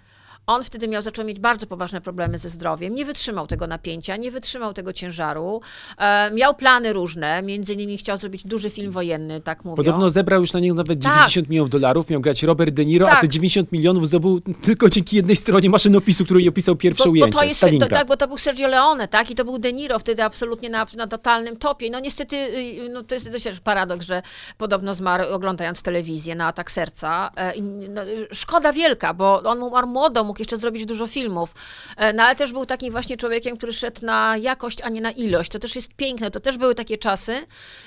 [0.48, 4.30] On wtedy miał, zaczął mieć bardzo poważne problemy ze zdrowiem, nie wytrzymał tego napięcia, nie
[4.30, 5.60] wytrzymał tego ciężaru.
[5.98, 9.76] E, miał plany różne, między innymi chciał zrobić duży film wojenny, tak mówią.
[9.76, 11.12] Podobno zebrał już na niego nawet Tak.
[11.12, 13.20] 90 milionów dolarów, miał grać Robert De Niro, a Tak.
[13.20, 17.38] te 90 milionów zdobył tylko dzięki jednej stronie maszynopisu, której opisał pierwsze Bo, bo ujęcie.
[17.38, 19.30] to jest, to, tak, bo to był Sergio Leone, tak?
[19.30, 21.90] I to był De Niro wtedy absolutnie na, na totalnym topie.
[21.90, 24.22] No niestety, y, no, to jest też paradoks, że
[24.58, 27.30] podobno zmarł oglądając telewizję na atak serca.
[27.36, 27.52] E,
[27.90, 28.00] no,
[28.32, 31.54] szkoda wielka, bo on umarł młodo, mógł jeszcze zrobić dużo filmów.
[31.96, 35.10] E, no ale też był takim właśnie człowiekiem, który szedł na jakość, a nie na
[35.10, 35.50] ilość.
[35.50, 36.30] To też jest piękne.
[36.30, 37.36] To też były takie czasy,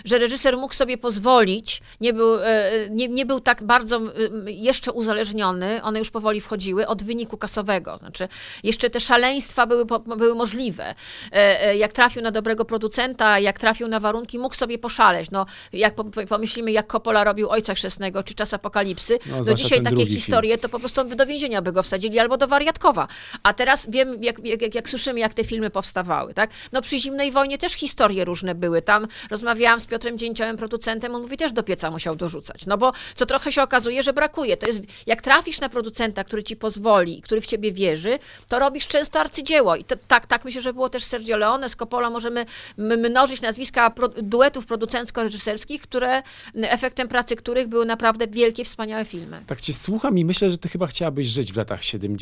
[0.06, 4.02] że reżyser mógł sobie pozwolić, nie był, e, nie, nie był tak bardzo
[4.46, 7.98] jeszcze uzależniony, one już powoli wchodziły, od wyniku kasowego.
[7.98, 8.28] Znaczy,
[8.64, 9.86] jeszcze te szaleństwa były,
[10.18, 10.96] były możliwe.
[11.32, 15.32] E, Jak trafił na dobrego producenta, jak trafił na warunki, mógł sobie poszaleć.
[15.32, 19.54] No, jak po- po- pomyślimy, jak Coppola robił Ojca Chrzestnego, czy Czas Apokalipsy, No, zwłaszcza
[19.64, 23.08] dzisiaj takie historie, to po prostu do więzienia by go wsadzili, albo do wariatkowa.
[23.44, 26.50] A teraz wiem, jak, jak, jak, słyszymy, jak te filmy powstawały, tak?
[26.72, 28.82] No przy Zimnej Wojnie też historie różne były.
[28.82, 32.66] Tam rozmawiałam z Piotrem Dzięciołem, producentem, on mówi, też do pieca musiał dorzucać.
[32.66, 34.58] No bo co trochę się okazuje, że brakuje.
[34.58, 38.88] To jest, jak trafisz na producenta, który ci pozwoli, który w ciebie wierzy, to robisz
[38.88, 39.76] często arcydzieło.
[39.76, 42.10] I to, tak, tak myślę, że było też Sergio Leone, z Coppola.
[42.10, 42.46] Możemy
[42.78, 46.24] mnożyć nazwiska pro, duetów producencko-reżyserskich, które,
[46.56, 49.42] efektem pracy których były naprawdę wielkie, wspaniałe filmy.
[49.48, 52.21] Tak cię słucham i myślę, że ty chyba chciałabyś żyć w latach 70.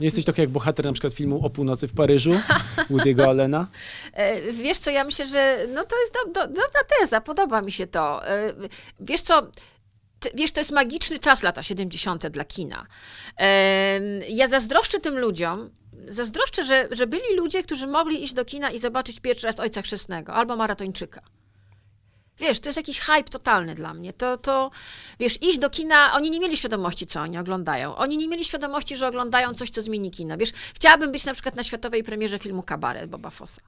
[0.00, 2.30] Nie jesteś trochę jak bohater na przykład filmu O północy w Paryżu,
[2.90, 3.66] Woody'ego Allena?
[4.12, 7.72] E, Wiesz co, ja myślę, że no to jest do, do, dobra teza, podoba mi
[7.72, 8.28] się to.
[8.28, 8.54] E,
[9.00, 9.50] Wiesz co,
[10.34, 12.26] wiesz, to jest magiczny czas lata 70.
[12.26, 12.86] dla kina.
[13.36, 15.70] Em, Ja zazdroszczę tym ludziom,
[16.08, 19.82] zazdroszczę, że, że byli ludzie, którzy mogli iść do kina i zobaczyć pierwszy raz Ojca
[19.82, 21.20] Chrzestnego albo Maratończyka.
[22.38, 24.12] Wiesz, to jest jakiś hype totalny dla mnie.
[24.12, 24.70] To, to,
[25.20, 27.96] wiesz, iść do kina, oni nie mieli świadomości, co oni oglądają.
[27.96, 30.36] Oni nie mieli świadomości, że oglądają coś, co zmieni kino.
[30.36, 33.62] Wiesz, chciałabym być na przykład na światowej premierze filmu Kabaret Boba Fossa.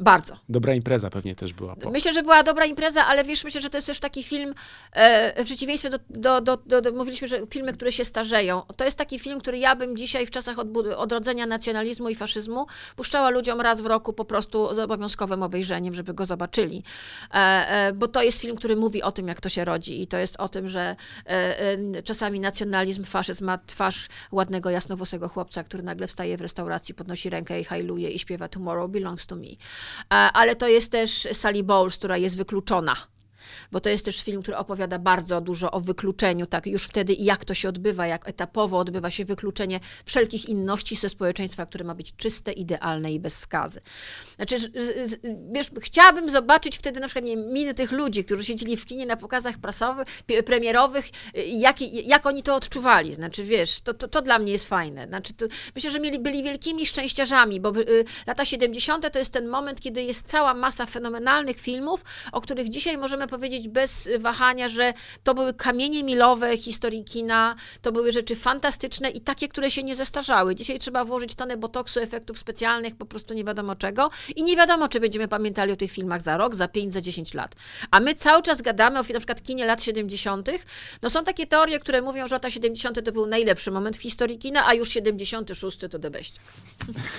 [0.00, 0.34] Bardzo.
[0.48, 1.76] Dobra impreza pewnie też była.
[1.76, 1.90] Po.
[1.90, 4.54] Myślę, że była dobra impreza, ale wiesz, myślę, że to jest też taki film,
[4.92, 8.84] e, w przeciwieństwie do, do, do, do, do, mówiliśmy, że filmy, które się starzeją, to
[8.84, 10.56] jest taki film, który ja bym dzisiaj w czasach
[10.96, 16.14] odrodzenia nacjonalizmu i faszyzmu puszczała ludziom raz w roku po prostu z obowiązkowym obejrzeniem, żeby
[16.14, 16.82] go zobaczyli.
[17.30, 20.06] E, e, bo to jest film, który mówi o tym, jak to się rodzi i
[20.06, 25.64] to jest o tym, że e, e, czasami nacjonalizm, faszyzm ma twarz ładnego, jasnowłosego chłopca,
[25.64, 29.48] który nagle wstaje w restauracji, podnosi rękę i hajluje i śpiewa Tomorrow belongs to me.
[30.04, 32.96] E, Ale to jest też Sally Bowles, która jest wykluczona.
[33.72, 37.44] Bo to jest też film, który opowiada bardzo dużo o wykluczeniu, tak już wtedy jak
[37.44, 42.16] to się odbywa, jak etapowo odbywa się wykluczenie wszelkich inności ze społeczeństwa, które ma być
[42.16, 43.80] czyste, idealne i bez skazy.
[44.36, 44.56] Znaczy,
[45.52, 49.16] wiesz, chciałabym zobaczyć wtedy na przykład nie, miny tych ludzi, którzy siedzieli w kinie na
[49.16, 50.06] pokazach prasowych,
[50.46, 51.04] premierowych,
[51.46, 53.14] jak, jak oni to odczuwali.
[53.14, 55.06] Znaczy, wiesz, to, to, to dla mnie jest fajne.
[55.06, 59.12] Znaczy, to, myślę, że mieli, byli wielkimi szczęściarzami, bo y, lata 70.
[59.12, 63.68] to jest ten moment, kiedy jest cała masa fenomenalnych filmów, o których dzisiaj możemy powiedzieć
[63.68, 64.94] bez wahania, że
[65.24, 69.96] to były kamienie milowe historii kina, to były rzeczy fantastyczne i takie, które się nie
[69.96, 70.54] zestarzały.
[70.54, 74.88] Dzisiaj trzeba włożyć tonę botoksu, efektów specjalnych, po prostu nie wiadomo czego i nie wiadomo,
[74.88, 77.54] czy będziemy pamiętali o tych filmach za rok, za 5, za 10 lat.
[77.90, 80.48] A my cały czas gadamy o na przykład kinie lat 70.
[81.02, 83.04] No są takie teorie, które mówią, że lata 70.
[83.04, 86.38] to był najlepszy moment w historii kina, a już 76 to best.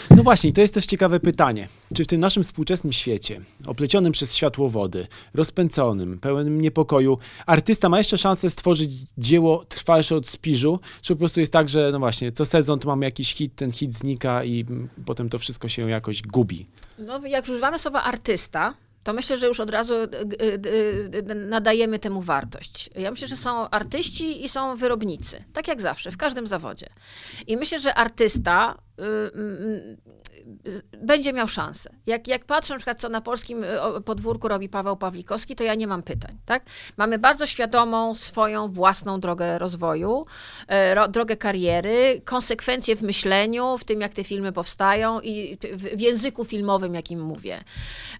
[0.10, 1.68] No właśnie, to jest też ciekawe pytanie.
[1.96, 8.18] Czy w tym naszym współczesnym świecie, oplecionym przez światłowody, rozpęconym, pełnym niepokoju, artysta ma jeszcze
[8.18, 10.80] szansę stworzyć dzieło trwalsze od spiżu?
[11.02, 13.72] Czy po prostu jest tak, że no właśnie, co sezon to mamy jakiś hit, ten
[13.72, 16.68] hit znika i mm, potem to wszystko się jakoś gubi?
[17.00, 18.74] No, jak używamy słowa artysta,
[19.06, 20.08] to myślę, że już od razu y,
[20.42, 22.90] y, y, nadajemy temu wartość.
[22.96, 25.44] Ja myślę, że są artyści i są wyrobnicy.
[25.54, 26.90] Tak jak zawsze, w każdym zawodzie.
[27.48, 29.98] I myślę, że artysta y,
[31.02, 31.90] będzie miał szansę.
[32.06, 35.76] Jak, jak patrzę na przykład, co na polskim y, podwórku robi Paweł Pawlikowski, to ja
[35.76, 36.38] nie mam pytań.
[36.46, 36.64] Tak?
[36.98, 40.26] Mamy bardzo świadomą swoją własną drogę rozwoju,
[40.68, 45.98] e, ro, drogę kariery, konsekwencje w myśleniu, w tym jak te filmy powstają i w,
[45.98, 47.64] w języku filmowym, jakim mówię.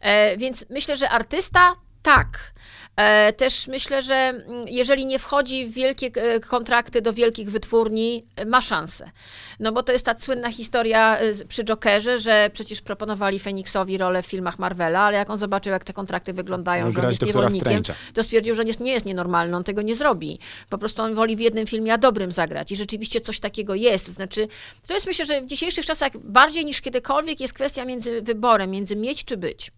[0.02, 2.54] E, Więc myślę, że artysta tak.
[2.96, 8.26] E, Też myślę, że mm, jeżeli nie wchodzi w wielkie e, kontrakty do wielkich wytwórni,
[8.36, 9.12] e, ma szansę.
[9.60, 14.26] No bo to jest ta słynna historia przy Jokerze, że przecież proponowali Feniksowi rolę w
[14.26, 17.82] filmach Marvela, ale jak on zobaczył, jak te kontrakty wyglądają, Miał że on jest niewolnikiem,
[18.14, 20.40] to stwierdził, że nie, nie jest nienormalny, on tego nie zrobi.
[20.70, 22.72] Po prostu on woli w jednym filmie, a dobrym zagrać.
[22.72, 24.08] I rzeczywiście coś takiego jest.
[24.08, 24.48] Znaczy,
[24.88, 28.96] to jest myślę, że w dzisiejszych czasach bardziej niż kiedykolwiek jest kwestia między wyborem, między
[28.96, 29.72] mieć czy być.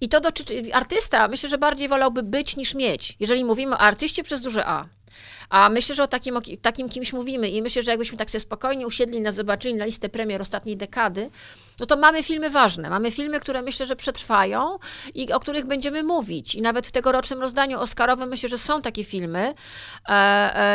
[0.00, 4.22] I to dotyczy, artysta myślę, że bardziej wolałby być niż mieć, jeżeli mówimy o artyście
[4.22, 4.97] przez duże A.
[5.50, 8.40] A myślę, że o takim, o takim kimś mówimy i myślę, że jakbyśmy tak sobie
[8.40, 11.30] spokojnie usiedli na zobaczyli na listę premier ostatniej dekady,
[11.80, 12.90] no to mamy filmy ważne.
[12.90, 14.78] Mamy filmy, które myślę, że przetrwają
[15.14, 16.54] i o których będziemy mówić.
[16.54, 19.54] I nawet w tegorocznym rozdaniu Oscarowym myślę, że są takie filmy,
[20.08, 20.12] e,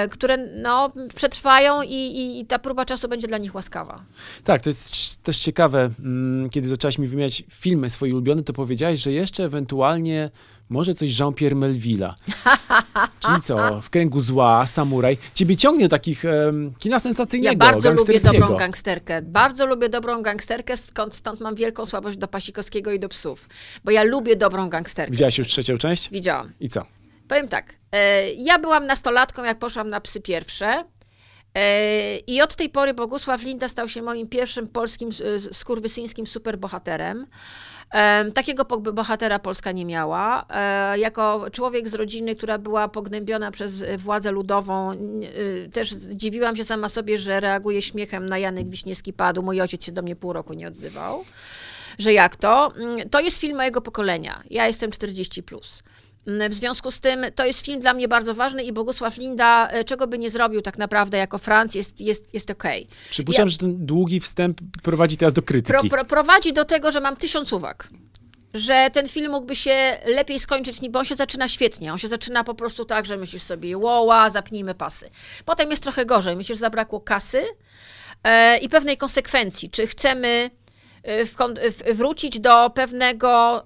[0.03, 4.03] e, które no, przetrwają i, i, i ta próba czasu będzie dla nich łaskawa.
[4.43, 8.99] Tak, to jest też ciekawe, mm, kiedy zaczęłaś mi wymieniać filmy swoje ulubione, to powiedziałaś,
[8.99, 10.29] że jeszcze ewentualnie
[10.73, 12.13] może coś Jean-Pierre Melville'a.
[13.25, 15.17] Czyli co, w kręgu zła, samuraj.
[15.33, 19.21] Ciebie ciągnie takich um, kina sensacyjnego, Ja bardzo lubię dobrą gangsterkę.
[19.21, 23.49] Bardzo lubię dobrą gangsterkę, skąd, stąd mam wielką słabość do Pasikowskiego i do psów.
[23.83, 25.11] Bo ja lubię dobrą gangsterkę.
[25.11, 26.09] Widziałaś już trzecią część?
[26.09, 26.51] Widziałam.
[26.59, 26.85] I co?
[27.27, 30.83] Powiem tak, e, ja byłam nastolatką, jak poszłam na psy pierwsze.
[31.55, 35.09] E, I od tej pory Bogusław Linda stał się moim pierwszym polskim
[35.51, 37.27] skurwysyńskim superbohaterem.
[38.33, 40.45] Takiego bohatera Polska nie miała.
[40.49, 46.63] E, jako człowiek z rodziny, która była pognębiona przez władzę ludową, y, też zdziwiłam się
[46.63, 49.41] sama sobie, że reaguje śmiechem na Janek Wiśniewski padł.
[49.41, 51.23] Mój ojciec się do mnie pół roku nie odzywał.
[51.99, 52.73] Że jak to?
[52.75, 54.43] Mm, to jest film mojego pokolenia.
[54.49, 55.43] Ja jestem 40.
[55.43, 55.83] Plus.
[56.27, 59.69] Mm, w związku z tym to jest film dla mnie bardzo ważny i Bogusław Linda,
[59.69, 62.83] e, czego by nie zrobił tak naprawdę jako Franc, jest, jest, jest okej.
[62.83, 62.97] Okay.
[63.09, 65.89] Przypuszczam, ja, że ten długi wstęp prowadzi teraz do krytyki.
[65.89, 67.89] Pro, pro, prowadzi do tego, że mam tysiąc uwag
[68.53, 71.91] że ten film mógłby się lepiej skończyć, bo on się zaczyna świetnie.
[71.91, 75.09] On się zaczyna po prostu tak, że myślisz sobie, łoła, zapnijmy pasy.
[75.45, 76.35] Potem jest trochę gorzej.
[76.35, 77.43] Myślisz, że zabrakło kasy
[78.23, 79.69] e, i pewnej konsekwencji.
[79.69, 80.51] Czy chcemy
[81.03, 83.63] w, wrócić do pewnego,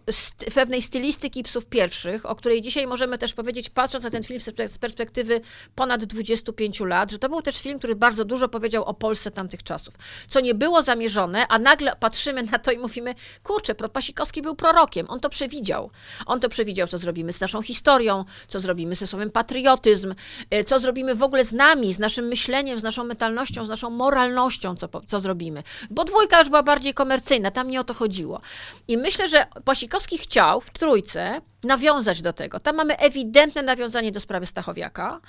[0.55, 4.77] pewnej stylistyki psów pierwszych, o której dzisiaj możemy też powiedzieć, patrząc na ten film z
[4.77, 5.41] perspektywy
[5.75, 9.63] ponad 25 lat, że to był też film, który bardzo dużo powiedział o Polsce tamtych
[9.63, 9.93] czasów.
[10.27, 15.05] Co nie było zamierzone, a nagle patrzymy na to i mówimy, kurczę, Pasikowski był prorokiem,
[15.09, 15.91] on to przewidział.
[16.25, 20.15] On to przewidział, co zrobimy z naszą historią, co zrobimy ze słowem patriotyzm,
[20.53, 23.89] y, co zrobimy w ogóle z nami, z naszym myśleniem, z naszą mentalnością, z naszą
[23.89, 25.63] moralnością, co, co zrobimy.
[25.89, 28.41] Bo dwójka już była bardziej komercyjna, komercyjna, tam nie o to chodziło.
[28.87, 32.59] I myślę, że Pasikowski chciał w trójce nawiązać do tego.
[32.59, 35.19] Tam mamy ewidentne nawiązanie do sprawy Stachowiaka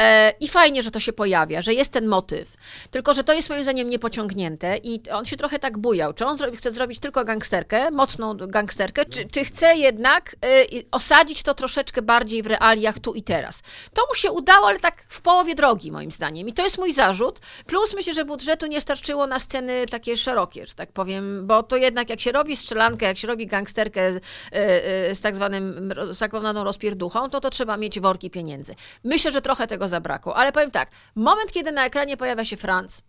[0.00, 2.54] e, i fajnie, że to się pojawia, że jest ten motyw.
[2.90, 6.12] Tylko, że to jest moim zdaniem niepociągnięte i on się trochę tak bujał.
[6.12, 11.54] Czy on chce zrobić tylko gangsterkę, mocną gangsterkę, czy, czy chce jednak e, osadzić to
[11.54, 13.62] troszeczkę bardziej w realiach tu i teraz.
[13.94, 16.48] To mu się udało, ale tak w połowie drogi moim zdaniem.
[16.48, 17.40] I to jest mój zarzut.
[17.66, 21.76] Plus myślę, że budżetu nie starczyło na sceny takie szerokie, że tak powiem, bo to
[21.76, 24.20] jednak jak się robi strzelankę, jak się robi gangsterkę e,
[24.52, 25.65] e, z tak zwanym
[26.10, 28.74] zakonaną rozpierduchą, to to trzeba mieć worki pieniędzy.
[29.04, 33.02] Myślę, że trochę tego zabrakło, ale powiem tak, moment, kiedy na ekranie pojawia się Franc,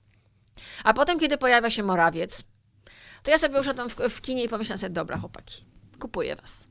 [0.84, 2.44] a potem, kiedy pojawia się Morawiec,
[3.24, 5.66] to ja sobie usiadłam w, w kinie i pomyślałam sobie, dobra chłopaki,
[6.00, 6.68] kupuję was.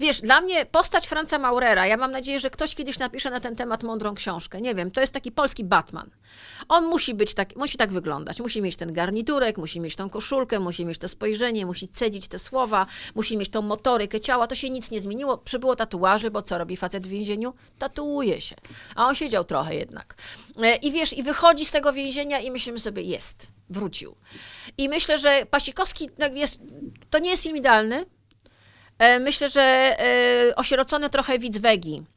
[0.00, 3.56] Wiesz, dla mnie postać Franca Maurera, ja mam nadzieję, że ktoś kiedyś napisze na ten
[3.56, 4.60] temat mądrą książkę.
[4.60, 6.10] Nie wiem, to jest taki polski Batman.
[6.68, 8.40] On musi być tak, musi tak wyglądać.
[8.40, 12.38] Musi mieć ten garniturek, musi mieć tą koszulkę, musi mieć to spojrzenie, musi cedzić te
[12.38, 14.46] słowa, musi mieć tą motorykę ciała.
[14.46, 15.38] To się nic nie zmieniło.
[15.38, 17.54] Przybyło tatuaży, bo co robi facet w więzieniu?
[17.78, 18.56] Tatuuje się.
[18.94, 20.14] A on siedział trochę jednak.
[20.62, 24.14] E, I wiesz, i wychodzi z tego więzienia i myślimy sobie, jest, wrócił.
[24.78, 26.58] I myślę, że Pasikowski jest,
[27.10, 28.06] to nie jest film idealny,
[29.20, 31.96] myślę, że e, osierocony trochę widz Wegi.
[31.96, 32.13] e,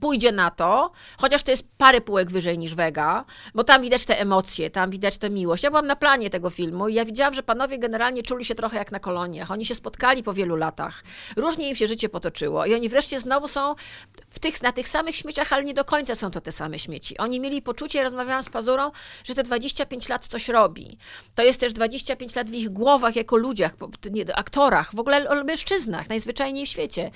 [0.00, 4.20] pójdzie na to, chociaż to jest parę półek wyżej niż Vega, bo tam widać te
[4.20, 5.62] emocje, tam widać tę miłość.
[5.62, 8.76] Ja byłam na planie tego filmu i ja widziałam, że panowie generalnie czuli się trochę
[8.76, 9.50] jak na koloniach.
[9.50, 11.02] Oni się spotkali po wielu latach.
[11.36, 13.74] Różnie im się życie potoczyło i oni wreszcie znowu są
[14.30, 17.18] w tych, na tych samych śmieciach, ale nie do końca są to te same śmieci.
[17.18, 18.90] Oni mieli poczucie, rozmawiałam z Pazurą,
[19.24, 20.98] że te 25 lat coś robi.
[21.34, 23.72] To jest też 25 lat w ich głowach jako ludziach,
[24.10, 27.10] nie, aktorach, w ogóle mężczyznach, najzwyczajniej w świecie.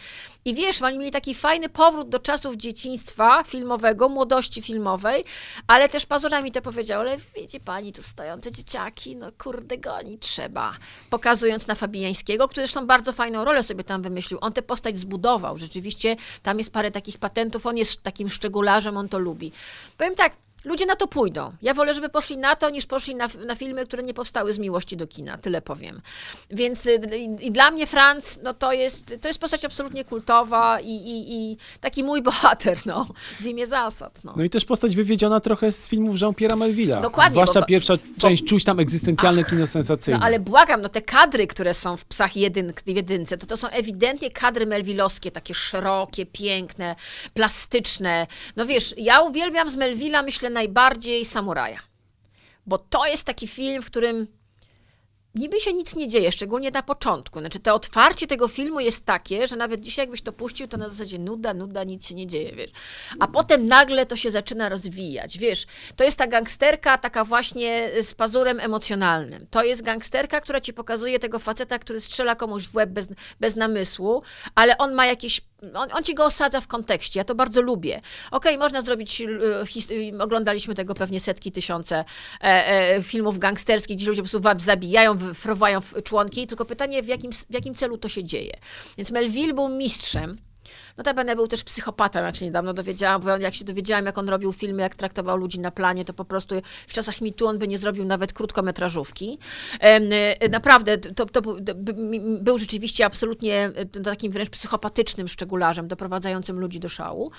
[0.45, 5.24] I wiesz, oni mieli taki fajny powrót do czasów dzieciństwa filmowego, młodości filmowej,
[5.66, 9.78] ale też Pazura mi to powiedział, ale widzi pani, tu stoją te dzieciaki, no kurde,
[9.78, 10.72] goni trzeba.
[11.11, 14.38] Pokazując na Fabijańskiego, który zresztą bardzo fajną rolę sobie tam wymyślił.
[14.42, 19.09] On tę postać zbudował, rzeczywiście tam jest parę takich patentów, on jest takim szczegularzem, on
[19.09, 19.52] to lubi.
[19.96, 21.52] Powiem tak, ludzie na to pójdą.
[21.62, 24.59] Ja wolę, żeby poszli na to, niż poszli na, na filmy, które nie powstały z
[24.59, 26.00] miłości do kina, tyle powiem.
[26.50, 30.81] Więc y, i, i dla mnie Franz, no to jest, to jest postać absolutnie kultowa
[30.81, 33.07] i, i, i taki mój bohater, no,
[33.40, 34.24] w imię zasad.
[34.24, 34.35] No.
[34.37, 37.02] no i też postać wywiedziona trochę z filmów Jean-Pierre'a Melville'a.
[37.02, 37.35] Dokładnie.
[37.35, 40.18] Zwłaszcza bo, pierwsza bo, część, czuć tam egzystencjalne ach, kino sensacyjne.
[40.18, 43.68] No ale błagam, no te kadry, które są w Psach jedyn, jedynce, to to są
[43.68, 46.96] ewidentnie kadry melvillowskie, takie szerokie, piękne,
[47.35, 48.26] plastyczne.
[48.57, 51.81] No wiesz, ja uwielbiam z Melville'a, myślę, najbardziej Samuraja.
[52.66, 54.27] Bo to jest taki film, w którym
[55.37, 57.40] niby się nic nie dzieje, szczególnie na początku.
[57.40, 60.88] Znaczy, to otwarcie tego filmu jest takie, że nawet dzisiaj jakbyś to puścił, to na
[60.88, 62.71] zasadzie nuda, nuda, nic się nie dzieje, wiesz.
[63.21, 65.66] A potem nagle to się zaczyna rozwijać, wiesz.
[65.97, 69.47] To jest ta gangsterka taka właśnie z pazurem emocjonalnym.
[69.51, 73.09] To jest gangsterka, która ci pokazuje tego faceta, który strzela komuś w łeb bez,
[73.40, 74.23] bez namysłu,
[74.55, 78.01] ale on ma jakieś on, on, ci go osadza w kontekście, ja to bardzo lubię.
[78.31, 82.05] Okej, okay, można zrobić, e, oglądaliśmy tego pewnie setki, tysiące
[82.40, 87.33] e, e, filmów gangsterskich, gdzie ludzie po prostu zabijają, fruwają członki, tylko pytanie, w jakim,
[87.33, 88.57] w jakim celu to się dzieje.
[88.99, 90.38] Więc Melville był mistrzem
[90.96, 94.52] Notabene był też psychopatą, jak się niedawno dowiedziałam, bo jak się dowiedziałam, jak on robił
[94.52, 96.55] filmy, jak traktował ludzi na planie, to po prostu
[96.87, 99.38] w czasach mitu on by nie zrobił nawet krótkometrażówki.
[99.81, 101.42] E, naprawdę, to, to
[102.40, 107.33] był rzeczywiście absolutnie e, takim wręcz psychopatycznym szczegularzem, doprowadzającym ludzi do szału.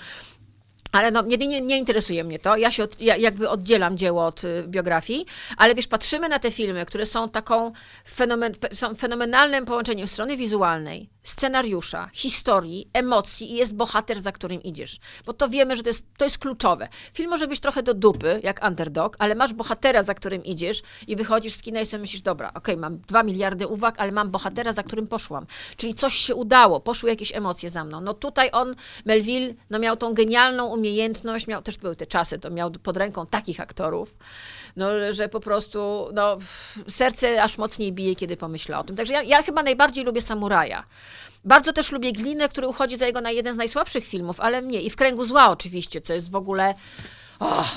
[0.92, 2.56] Ale no, nie, nie, nie, interesuje mnie to.
[2.56, 6.50] Ja się od, ja jakby oddzielam dzieło od y, biografii, ale wiesz, patrzymy na te
[6.50, 7.72] filmy, które są taką
[8.08, 14.98] fenomen, są fenomenalnym połączeniem strony wizualnej, scenariusza, historii, emocji i jest bohater, za którym idziesz.
[15.26, 16.88] Bo to wiemy, że to jest, to jest kluczowe.
[17.12, 21.16] Film może być trochę do dupy, jak underdog, ale masz bohatera, za którym idziesz i
[21.16, 24.30] wychodzisz z kina i sobie myślisz, dobra, okej, okay, mam dwa miliardy uwag, ale mam
[24.30, 25.46] bohatera, za którym poszłam.
[25.76, 28.00] Czyli coś się udało, poszły jakieś emocje za mną.
[28.00, 32.50] No tutaj on, Melville, no miał tą genialną umiejętność, miał, też były te czasy, to
[32.50, 34.18] miał pod ręką takich aktorów,
[34.78, 36.38] no, że po prostu no,
[36.88, 38.96] serce aż mocniej bije, kiedy pomyśla o tym.
[38.96, 40.84] Także ja, ja chyba najbardziej lubię Samuraja.
[41.44, 44.82] Bardzo też lubię Glinę, który uchodzi za jego na jeden z najsłabszych filmów, ale mnie
[44.82, 46.74] i w kręgu zła oczywiście, co jest w ogóle.
[47.40, 47.70] Oh,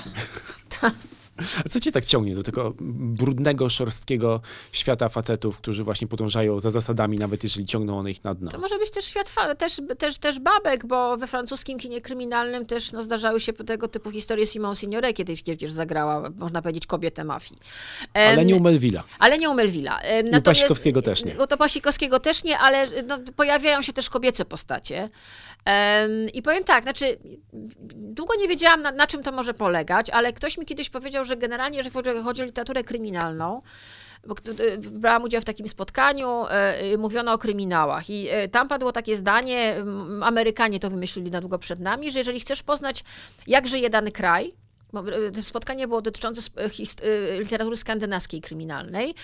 [1.66, 6.70] a co cię tak ciągnie do tego brudnego, szorstkiego świata facetów, którzy właśnie podążają za
[6.70, 8.52] zasadami, nawet jeżeli ciągną one ich na dno?
[8.52, 12.92] To może być też świat też, też, też babek, bo we francuskim kinie kryminalnym też
[12.92, 17.62] no, zdarzały się tego typu historie Simon Signore kiedyś kiedyś zagrała, można powiedzieć, kobietę mafii.
[18.14, 19.04] Ale nie u Melvilla.
[19.20, 20.00] Ale nie u Melvilla.
[20.24, 21.44] Natomiast, u Pasikowskiego też nie.
[21.44, 25.10] U to Pasikowskiego też nie, ale no, pojawiają się też kobiece postacie.
[26.34, 27.17] I powiem tak, znaczy,
[27.93, 31.38] długo nie wiedziałam, na, na, czym to może polegać, ale ktoś mi kiedyś powiedział, że
[31.38, 33.62] generalnie, jeżeli chodzi o literaturę kryminalną,
[34.28, 34.36] bo
[34.91, 38.10] brałam udział w takim spotkaniu, e, mówiono o kryminałach.
[38.10, 39.76] I e, tam padło takie zdanie,
[40.21, 43.04] Amerykanie to wymyślili na długo przed nami, że jeżeli chcesz poznać,
[43.47, 44.52] jak żyje dany kraj,
[45.42, 49.16] spotkanie było dotyczące e, e, literatury skandynawskiej kryminalnej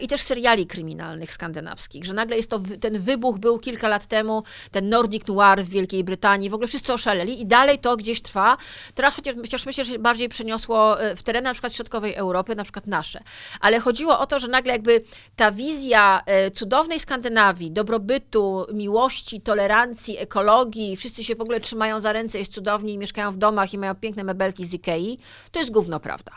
[0.00, 4.42] i też seriali kryminalnych skandynawskich, że nagle jest to, ten wybuch był kilka lat temu,
[4.70, 8.56] ten Nordic Noir w Wielkiej Brytanii, w ogóle wszyscy oszaleli i dalej to gdzieś trwa,
[8.94, 12.62] trochę chociaż, chociaż myślę, że się bardziej przeniosło w tereny na przykład środkowej Europy, na
[12.62, 13.20] przykład nasze.
[13.60, 15.02] Ale chodziło o to, że nagle jakby
[15.36, 16.22] ta wizja
[16.54, 22.92] cudownej Skandynawii, dobrobytu, miłości, tolerancji, ekologii, wszyscy się w ogóle trzymają za ręce, jest cudownie
[22.92, 25.13] i mieszkają w domach i mają piękne mebelki z Ikei,
[25.52, 26.32] to jest gówno prawda.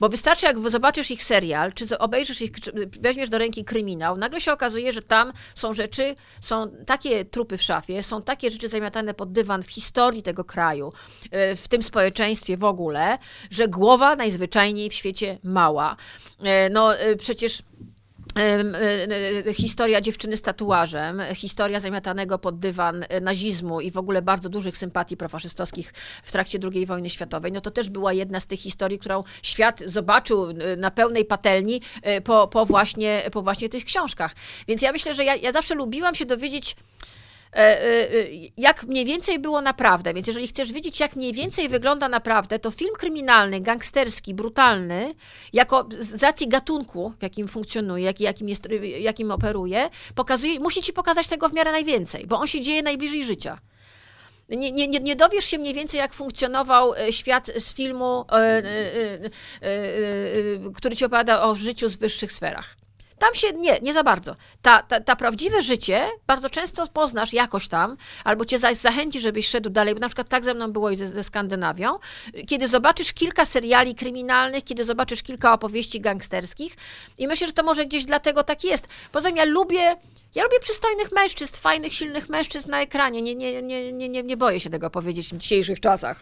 [0.00, 4.40] Bo wystarczy, jak zobaczysz ich serial, czy obejrzysz ich, czy weźmiesz do ręki kryminał, nagle
[4.40, 9.14] się okazuje, że tam są rzeczy, są takie trupy w szafie, są takie rzeczy zamiatane
[9.14, 10.92] pod dywan w historii tego kraju,
[11.30, 13.18] e, w tym społeczeństwie w ogóle,
[13.50, 15.96] że głowa najzwyczajniej w świecie mała.
[16.42, 17.62] E, no e, przecież
[19.54, 25.16] historia dziewczyny z tatuażem, historia zamiatanego pod dywan nazizmu i w ogóle bardzo dużych sympatii
[25.16, 29.24] profaszystowskich w trakcie II wojny światowej, no to też była jedna z tych historii, którą
[29.42, 31.82] świat zobaczył e, na pełnej patelni
[32.24, 34.34] po, po, właśnie, po właśnie tych książkach.
[34.68, 36.89] Więc ja myślę, że ja, ja zawsze lubiłam się dowiedzieć, E, e, e,
[38.56, 40.14] jak mniej więcej było naprawdę.
[40.14, 45.14] Więc jeżeli chcesz wiedzieć, jak mniej więcej wygląda naprawdę, to film kryminalny, gangsterski, brutalny,
[45.52, 50.92] jako z racji gatunku, w jakim funkcjonuje, jak, jakim, jest, jakim operuje, pokazuje, musi ci
[50.92, 53.58] pokazać tego w miarę najwięcej, bo on się dzieje najbliżej życia.
[54.48, 58.24] Nie, nie, nie dowiesz się mniej więcej, jak funkcjonował świat z filmu,
[60.76, 62.76] który ci opowiada o życiu z wyższych sferach.
[63.20, 64.36] Tam się nie, nie za bardzo.
[64.62, 69.70] Ta, ta, ta prawdziwe życie bardzo często poznasz jakoś tam, albo cię zachęci, żebyś szedł
[69.70, 71.98] dalej, bo na przykład tak ze mną było i ze, ze Skandynawią,
[72.48, 76.76] kiedy zobaczysz kilka seriali kryminalnych, kiedy zobaczysz kilka opowieści gangsterskich
[77.18, 78.88] i myślę, że to może gdzieś dlatego tak jest.
[79.12, 79.96] Poza tym ja lubię
[80.34, 83.22] ja lubię przystojnych mężczyzn, fajnych, silnych mężczyzn na ekranie.
[83.22, 86.20] Nie, nie, nie, nie, nie, nie boję się tego powiedzieć w dzisiejszych czasach.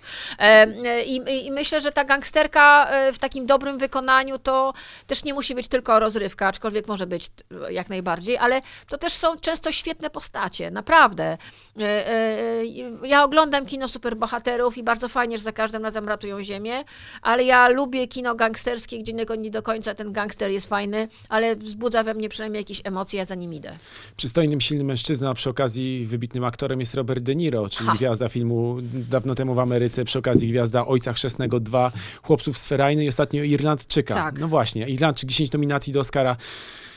[1.07, 4.75] I, I myślę, że ta gangsterka e, w takim dobrym wykonaniu to
[5.07, 7.27] też nie musi być tylko rozrywka, aczkolwiek może być
[7.71, 11.39] jak najbardziej, ale to też są często świetne postacie, naprawdę.
[11.81, 12.65] E, e,
[13.07, 16.85] ja oglądam kino superbohaterów i bardzo fajnie, że za każdym razem ratują ziemię,
[17.23, 22.03] ale ja lubię kino gangsterskie, gdzie nie do końca ten gangster jest fajny, ale wzbudza
[22.03, 23.79] we mnie przynajmniej jakieś emocje, ja za nim idę
[24.17, 27.95] przystojnym, silnym mężczyzną, a przy okazji wybitnym aktorem jest Robert De Niro, czyli ha.
[27.95, 28.77] gwiazda filmu
[29.11, 31.93] dawno temu w Ameryce, przy okazji gwiazda Ojca Chrzestnego 2,
[32.23, 34.15] Chłopców z Ferajny i ostatnio Irlandczyka.
[34.15, 34.39] Tak.
[34.39, 36.37] No właśnie, Irlandczyk 10 nominacji do Oscara.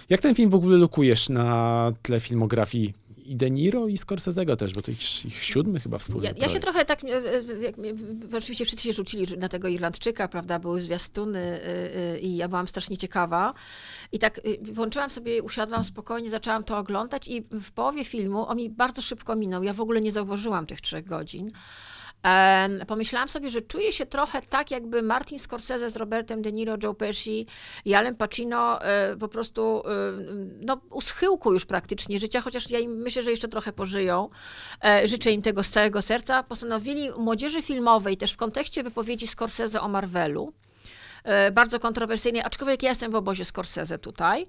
[0.10, 2.93] Jak ten film w ogóle lokujesz na tle filmografii
[3.26, 6.49] i De Niro i Scorsese'ego też, bo to ich, ich siódmy chyba wspólny Ja, ja
[6.49, 7.76] się trochę tak, e, e, jak,
[8.38, 12.68] oczywiście wszyscy się rzucili na tego Irlandczyka, prawda, były zwiastuny e, e, i ja byłam
[12.68, 13.54] strasznie ciekawa.
[14.12, 14.41] I tak e,
[14.74, 19.36] włączyłam sobie, usiadłam spokojnie, zaczęłam to oglądać i w połowie filmu, on mi bardzo szybko
[19.36, 21.51] minął, ja w ogóle nie zauważyłam tych trzech godzin.
[22.88, 26.93] Pomyślałam sobie, że czuję się trochę tak, jakby Martin Scorsese z Robertem De Niro, Joe
[26.93, 27.45] Pesci
[27.86, 29.91] i Alem Pacino e, po prostu e,
[30.62, 34.30] no, u schyłku już praktycznie życia, chociaż ja im myślę, że jeszcze trochę pożyją.
[34.86, 36.43] E, życzę im tego z całego serca.
[36.43, 40.53] Postanowili młodzieży filmowej, też w kontekście wypowiedzi Scorsese o Marvelu,
[41.51, 44.45] bardzo kontrowersyjnej, aczkolwiek ja jestem w obozie Scorsese tutaj,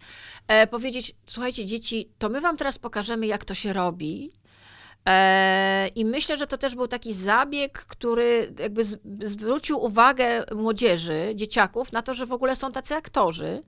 [0.49, 4.33] e, powiedzieć, słuchajcie dzieci, to my wam teraz pokażemy, jak to się robi.
[5.09, 8.85] E, I myślę, że to też był taki zabieg, który jakby
[9.20, 13.62] zwrócił uwagę młodzieży, dzieciaków na to, że w ogóle są tacy aktorzy,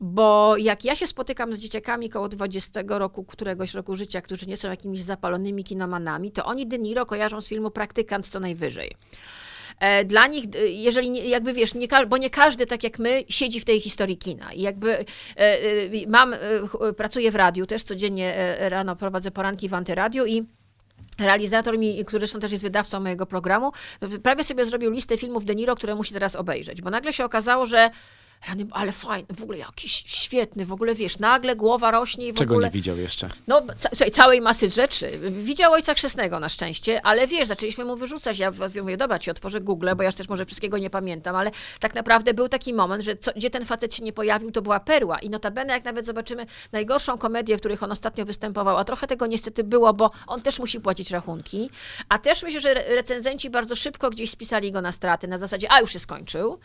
[0.00, 4.56] bo jak ja się spotykam z dzieciakami koło 20 roku, któregoś roku życia, którzy nie
[4.56, 8.92] są jakimiś zapalonymi kinomanami, to oni De Niro kojarzą z filmu Praktykant co najwyżej.
[9.80, 13.64] E, Dla nich, jeżeli, jakby wiesz, nie, bo nie każdy, tak jak my, siedzi w
[13.64, 14.52] tej historii kina.
[14.52, 15.04] I jakby e,
[15.36, 15.56] e,
[16.08, 16.34] mam,
[16.96, 20.44] pracuję w radiu, też codziennie rano prowadzę poranki w antyradiu i
[21.18, 23.72] Realizator mi, który zresztą też jest wydawcą mojego programu,
[24.22, 27.66] prawie sobie zrobił listę filmów De Niro, które musi teraz obejrzeć, bo nagle się okazało,
[27.66, 27.90] że
[28.48, 32.36] rany, ale fajny, w ogóle jakiś świetny, w ogóle wiesz, nagle głowa rośnie i w
[32.36, 32.66] Czego ogóle...
[32.66, 33.28] nie widział jeszcze?
[33.46, 35.10] No, ca- całej masy rzeczy.
[35.30, 38.38] Widział ojca chrzestnego na szczęście, ale wiesz, zaczęliśmy mu wyrzucać.
[38.38, 41.94] Ja mówię, dobra, ci otworzę Google, bo ja też może wszystkiego nie pamiętam, ale tak
[41.94, 45.18] naprawdę był taki moment, że co, gdzie ten facet się nie pojawił, to była perła.
[45.18, 49.26] I notabene, jak nawet zobaczymy najgorszą komedię, w których on ostatnio występował, a trochę tego
[49.26, 51.70] niestety było, bo on też musi płacić rachunki,
[52.08, 55.72] a też myślę, że re- recenzenci bardzo szybko gdzieś spisali go na straty, na zasadzie,
[55.72, 56.58] a już się skończył.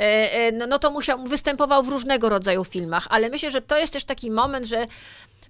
[0.00, 3.78] E, e, No, no to musiał, występował w różnego rodzaju filmach, ale myślę, że to
[3.78, 4.86] jest też taki moment, że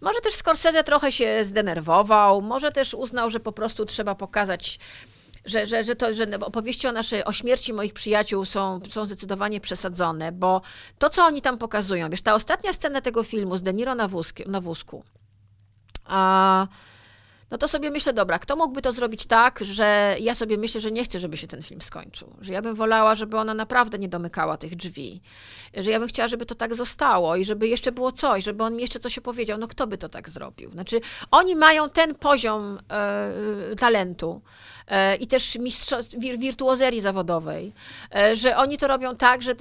[0.01, 4.79] może też Scorsese trochę się zdenerwował, może też uznał, że po prostu trzeba pokazać,
[5.45, 9.61] że, że, że, to, że opowieści o, naszej, o śmierci moich przyjaciół są, są zdecydowanie
[9.61, 10.63] przesadzone, bo
[10.99, 14.09] to, co oni tam pokazują, wiesz, ta ostatnia scena tego filmu z De Niro na,
[14.09, 15.05] wózku, na wózku,
[16.05, 16.67] a,
[17.51, 20.91] no to sobie myślę, dobra, kto mógłby to zrobić tak, że ja sobie myślę, że
[20.91, 24.09] nie chcę, żeby się ten film skończył, że ja bym wolała, żeby ona naprawdę nie
[24.09, 25.21] domykała tych drzwi,
[25.75, 28.77] że ja bym chciała, żeby to tak zostało i żeby jeszcze było coś, żeby on
[28.77, 29.59] mi jeszcze coś opowiedział.
[29.59, 30.71] No kto by to tak zrobił?
[30.71, 34.43] Znaczy, oni mają ten poziom e, talentu
[35.21, 35.59] i też
[36.19, 37.73] wir, wirtuozerii zawodowej,
[38.15, 39.55] e, że oni to robią tak, że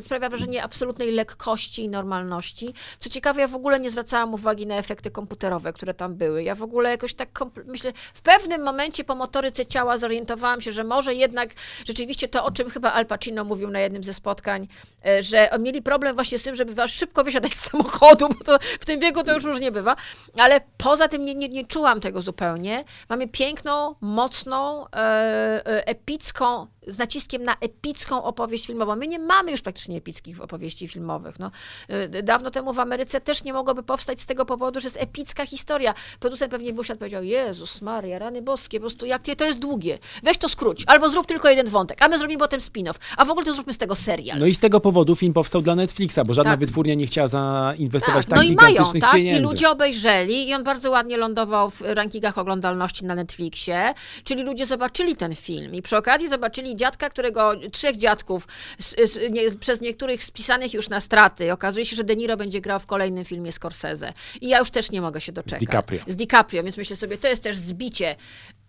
[0.00, 2.74] sprawia wrażenie absolutnej lekkości i normalności.
[2.98, 6.42] Co ciekawe, ja w ogóle nie zwracałam uwagi na efekty komputerowe, które tam były.
[6.42, 7.28] Ja w ogóle jakoś tak,
[7.66, 11.50] myślę, w pewnym momencie po motoryce ciała zorientowałam się, że może jednak
[11.84, 14.68] rzeczywiście to, o czym chyba Al Pacino mówił na jednym ze spotkań,
[15.06, 18.58] e, że mieli problem właśnie z tym, żeby was szybko wysiadać z samochodu, bo to
[18.80, 19.96] w tym wieku to już różnie bywa,
[20.38, 22.84] ale poza tym nie, nie, nie czułam tego zupełnie.
[23.08, 28.96] Mamy piękną, mocną, e, e, epicką, z naciskiem na epicką opowieść filmową.
[28.96, 31.38] My nie mamy już praktycznie epickich opowieści filmowych.
[31.38, 31.50] No,
[31.88, 35.46] e, dawno temu w Ameryce też nie mogłoby powstać z tego powodu, że jest epicka
[35.46, 35.94] historia.
[36.20, 39.98] Producent pewnie by usiadł powiedział, Jezus Maria, rany boskie, po prostu jak to jest długie.
[40.22, 43.30] Weź to skróć, albo zrób tylko jeden wątek, a my zrobimy potem spin-off, a w
[43.30, 44.38] ogóle to zróbmy z tego serial.
[44.38, 46.60] No i z tego powodu film powstał dla Netflixa, bo żadna Tak.
[46.60, 49.12] wytwórnia nie chciała zainwestować tak, no i mają, tak?
[49.12, 49.42] pieniędzy.
[49.42, 53.94] I ludzie obejrzeli i on bardzo ładnie lądował w rankingach oglądalności na Netflixie,
[54.24, 58.48] czyli ludzie zobaczyli ten film i przy okazji zobaczyli dziadka, którego, trzech dziadków,
[58.78, 61.52] z, z, nie, przez niektórych spisanych już na straty.
[61.52, 64.12] Okazuje się, że De Niro będzie grał w kolejnym filmie Scorsese.
[64.40, 65.60] I ja już też nie mogę się doczekać.
[65.60, 66.00] DiCaprio.
[66.06, 68.16] Z DiCaprio, więc myślę sobie, to jest też zbicie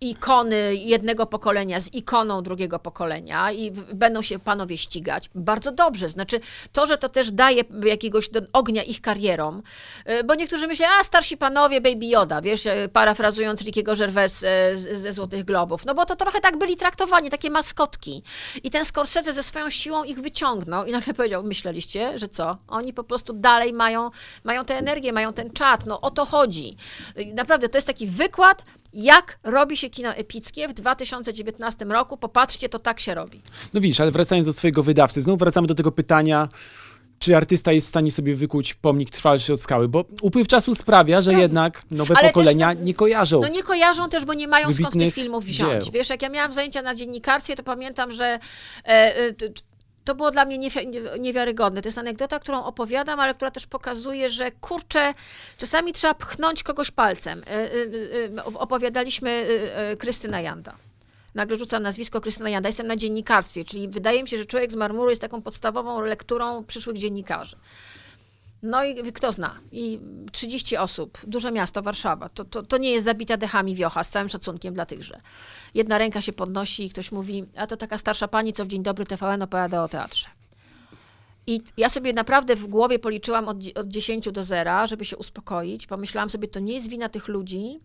[0.00, 5.30] ikony jednego pokolenia z ikoną drugiego pokolenia i będą się panowie ścigać.
[5.34, 6.08] Bardzo dobrze.
[6.08, 6.40] Znaczy,
[6.72, 9.62] to, że to też daje jakiegoś do- ognia ich karierom,
[10.10, 14.98] y, bo niektórzy myślą, a starsi panowie, Baby Yoda, wiesz, y, parafrazując Rickiego Gervais z-
[15.02, 18.22] ze Złotych Globów, no bo to trochę tak byli traktowani, takie maskotki.
[18.62, 22.58] I ten Scorsese ze swoją siłą ich wyciągnął i nagle powiedział, myśleliście, że co?
[22.68, 24.10] Oni po prostu dalej mają,
[24.44, 26.76] mają tę energię, mają ten czat, no o to chodzi.
[27.34, 32.16] Naprawdę, to jest taki wykład, jak robi się kino epickie w 2019 roku.
[32.16, 33.42] Popatrzcie, to tak się robi.
[33.74, 36.48] No widzisz, ale wracając do swojego wydawcy, znowu wracamy do tego pytania,
[37.18, 41.20] czy artysta jest w stanie sobie wykuć pomnik trwalszy od skały, bo upływ czasu sprawia,
[41.20, 43.40] że jednak nowe Ale też pokolenia no- nie kojarzą.
[43.40, 45.84] No nie kojarzą też, bo nie mają skąd tych filmów wziąć.
[45.84, 45.92] dzieł.
[45.92, 48.38] Wiesz, jak ja miałam zajęcia na dziennikarstwie, to pamiętam, że e,
[49.16, 49.32] e,
[50.04, 51.82] to było dla mnie niewi- nie- niewiarygodne.
[51.82, 55.14] To jest anegdota, którą opowiadam, ale która też pokazuje, że kurczę,
[55.58, 57.42] czasami trzeba pchnąć kogoś palcem.
[57.46, 57.72] E,
[58.36, 59.46] e, Opowiadaliśmy
[59.98, 60.74] Krystyna Janda.
[61.34, 62.68] Nagle rzucam nazwisko Krystyna Janda.
[62.68, 66.64] Jestem na dziennikarstwie, czyli wydaje mi się, że Człowiek z marmuru jest taką podstawową lekturą
[66.64, 67.56] przyszłych dziennikarzy.
[68.62, 69.60] No i kto zna?
[69.72, 70.00] I
[70.32, 72.28] 30 osób, duże miasto, Warszawa.
[72.28, 75.20] To, to, to nie jest zabita dechami wiocha, z całym szacunkiem dla tychże.
[75.74, 78.82] Jedna ręka się podnosi i ktoś mówi, a to taka starsza pani, co w Dzień
[78.82, 80.28] Dobry TVN opowiada o teatrze.
[81.46, 85.86] I ja sobie naprawdę w głowie policzyłam od, od 10 do 0, żeby się uspokoić.
[85.86, 87.80] Pomyślałam sobie, to nie jest wina tych ludzi,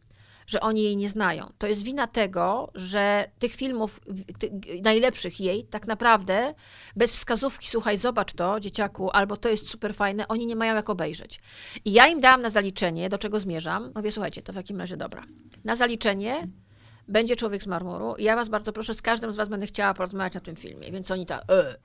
[0.48, 1.54] że oni jej nie znają.
[1.58, 4.00] To jest wina tego, że tych filmów,
[4.40, 4.52] ty,
[4.84, 6.54] najlepszych jej, tak naprawdę,
[6.96, 10.90] bez wskazówki, słuchaj, zobacz to, dzieciaku, albo to jest super fajne, oni nie mają jak
[10.90, 11.42] obejrzeć.
[11.86, 13.92] I ja im dałam na zaliczenie, do czego zmierzam.
[13.96, 15.24] Mówię, słuchajcie, to w takim razie dobra.
[15.64, 16.48] Na zaliczenie
[17.08, 18.16] będzie człowiek z marmuru.
[18.16, 20.92] I ja was bardzo proszę, z każdym z was będę chciała porozmawiać na tym filmie.
[20.92, 21.76] Więc oni tak, e.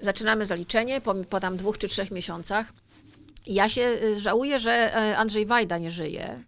[0.00, 2.72] Zaczynamy zaliczenie po, po tam dwóch czy trzech miesiącach.
[3.46, 6.44] Ja się y, żałuję, że e, Andrzej Wajda nie żyje,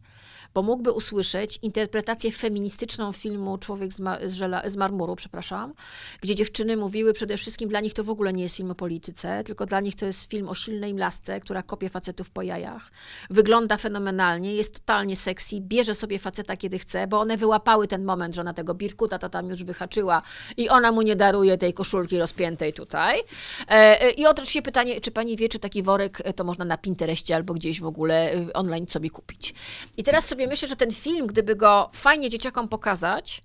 [0.55, 5.75] bo mógłby usłyszeć interpretację feministyczną filmu Człowiek z, ma- z, żela- z marmuru, przepraszam,
[6.21, 9.45] gdzie dziewczyny mówiły przede wszystkim, dla nich to w ogóle nie jest film o polityce,
[9.45, 12.91] tylko dla nich to jest film o silnej lasce, która kopie facetów po jajach.
[13.31, 18.35] Wygląda fenomenalnie, jest totalnie sexy, bierze sobie faceta kiedy chce, bo one wyłapały ten moment,
[18.35, 20.23] że ona tego birkuta to tam już wyhaczyła
[20.57, 23.21] i ona mu nie daruje tej koszulki rozpiętej tutaj.
[23.69, 26.79] E, e, I oczywiście pytanie, czy pani wie, czy taki worek e, to można na
[26.79, 29.55] Pinterestie albo gdzieś w ogóle online sobie kupić.
[29.97, 33.43] I teraz sobie myślę, że ten film, gdyby go fajnie dzieciakom pokazać,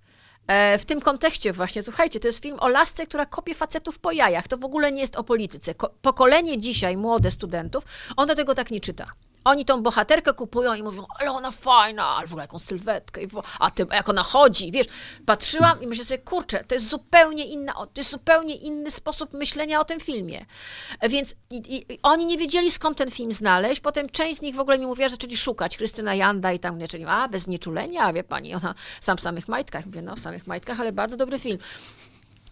[0.48, 4.12] e, w tym kontekście właśnie, słuchajcie, to jest film o lasce, która kopie facetów po
[4.12, 4.48] jajach.
[4.48, 5.76] To w ogóle nie jest o polityce.
[5.76, 7.84] Ko- pokolenie dzisiaj, młode studentów,
[8.18, 9.06] ono tego tak nie czyta.
[9.48, 13.22] Oni tą bohaterkę kupują i mówią, ale ona fajna, ale w ogóle jaką sylwetkę,
[13.60, 14.88] a ty, jak ona chodzi, wiesz.
[15.26, 19.80] Patrzyłam i myślę sobie, kurczę, to jest zupełnie inna, to jest zupełnie inny sposób myślenia
[19.80, 20.46] o tym filmie.
[21.10, 23.82] Więc i, i, oni nie wiedzieli, skąd ten film znaleźć.
[23.82, 25.78] Potem część z nich w ogóle mi mówiła, że zaczęli szukać.
[25.78, 29.86] Krystyna Janda i tam, zaczęli, a bez nieczulenia, wie pani, ona sam w samych majtkach.
[29.86, 31.58] Mówię, no w samych majtkach, ale bardzo dobry film.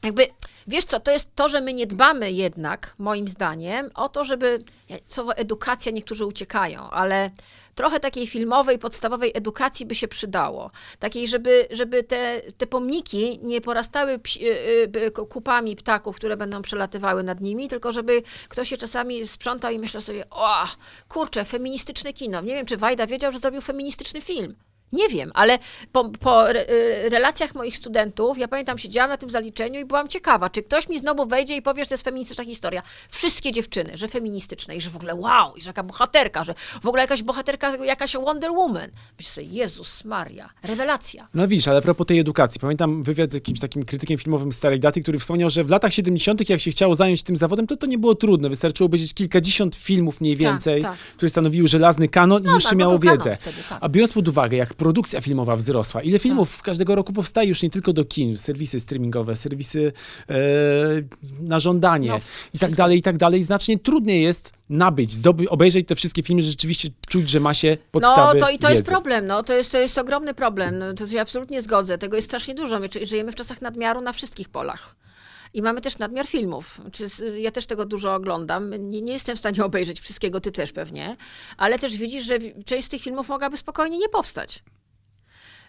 [0.06, 0.28] Jakby,
[0.68, 4.64] wiesz co, to jest to, że my nie dbamy jednak, moim zdaniem, o to, żeby,
[5.04, 7.32] słowo edukacja, niektórzy uciekają, ale
[7.76, 10.72] trochę takiej filmowej, podstawowej edukacji by się przydało.
[11.00, 16.62] Takiej, żeby, żeby te, te pomniki nie porastały psi, y, y, kupami ptaków, które będą
[16.62, 20.66] przelatywały nad nimi, tylko żeby ktoś się czasami sprzątał i myślał sobie, o,
[21.10, 22.42] kurczę, feministyczne kino.
[22.42, 24.56] Nie wiem, czy Wajda wiedział, że zrobił feministyczny film.
[24.94, 25.60] Nie wiem, ale
[25.92, 30.08] po, po re, y, relacjach moich studentów, ja pamiętam, siedziałam na tym zaliczeniu i byłam
[30.08, 32.82] ciekawa, czy ktoś mi znowu wejdzie i powie, że to jest feministyczna historia.
[33.10, 36.88] Wszystkie dziewczyny, że feministyczne i że w ogóle wow, i że jaka bohaterka, że w
[36.88, 38.90] ogóle jakaś bohaterka, jakaś Wonder Woman.
[39.18, 41.28] Myślę sobie, Jezus Maria, rewelacja.
[41.34, 44.80] No widzisz, ale a propos tej edukacji, pamiętam wywiad z jakimś takim krytykiem filmowym starej
[44.80, 47.88] daty, który wspomniał, że w latach 70., jak się chciało zająć tym zawodem, to to
[47.88, 48.50] nie było trudne.
[48.50, 50.98] Wystarczyło obejrzeć kilkadziesiąt filmów mniej więcej, tak.
[50.98, 53.38] które stanowiły żelazny kanon i No już tak, się bo miało był kanon wiedzę.
[53.42, 53.78] wtedy, tak.
[53.82, 56.66] A biorąc pod uwagę, jak produkcja filmowa wzrosła, ile filmów Tak.
[56.66, 59.94] każdego roku powstaje już nie tylko do kin, serwisy streamingowe, serwisy
[60.30, 60.36] e,
[61.40, 62.20] na żądanie No,
[62.54, 63.44] i tak dalej, i tak dalej.
[63.44, 68.40] Znacznie trudniej jest nabyć, zdoby, obejrzeć te wszystkie filmy, rzeczywiście czuć, że ma się podstawy
[68.40, 68.80] No to i to wiedzy.
[68.80, 72.16] jest problem, no to jest, to jest ogromny problem, no, to się absolutnie zgodzę, tego
[72.16, 74.96] jest strasznie dużo, my żyjemy w czasach nadmiaru na wszystkich polach.
[75.56, 76.82] I mamy też nadmiar filmów.
[77.38, 78.90] Ja też tego dużo oglądam.
[78.90, 81.18] Nie, nie jestem w stanie obejrzeć wszystkiego, ty też pewnie.
[81.58, 84.64] Ale też widzisz, że część z tych filmów mogłaby spokojnie nie powstać.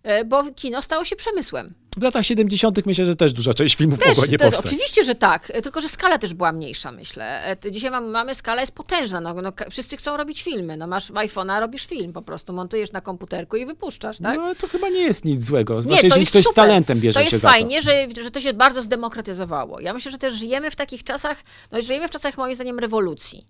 [0.02, 1.74] E, Bo kino stało się przemysłem.
[1.96, 2.86] W latach 70.
[2.86, 4.66] myślę, że też duża część filmów Też, mogła nie to, powstać.
[4.66, 7.56] oczywiście, że tak, tylko że skala też była mniejsza, myślę.
[7.64, 11.10] E, Dzisiaj mamy, mamy skala jest potężna, no, no, wszyscy chcą robić filmy, no masz
[11.10, 14.36] iPhone'a, robisz film po prostu, montujesz na komputerku i wypuszczasz, tak?
[14.36, 16.64] No to chyba nie jest nic złego, zwłaszcza Nie, to jeżeli jest ktoś z super.
[16.64, 19.80] talentem bierze To jest się za fajnie, Że, że to się bardzo zdemokratyzowało.
[19.80, 21.42] Ja myślę, że też żyjemy w takich czasach,
[21.72, 23.46] no żyjemy w czasach moim zdaniem rewolucji.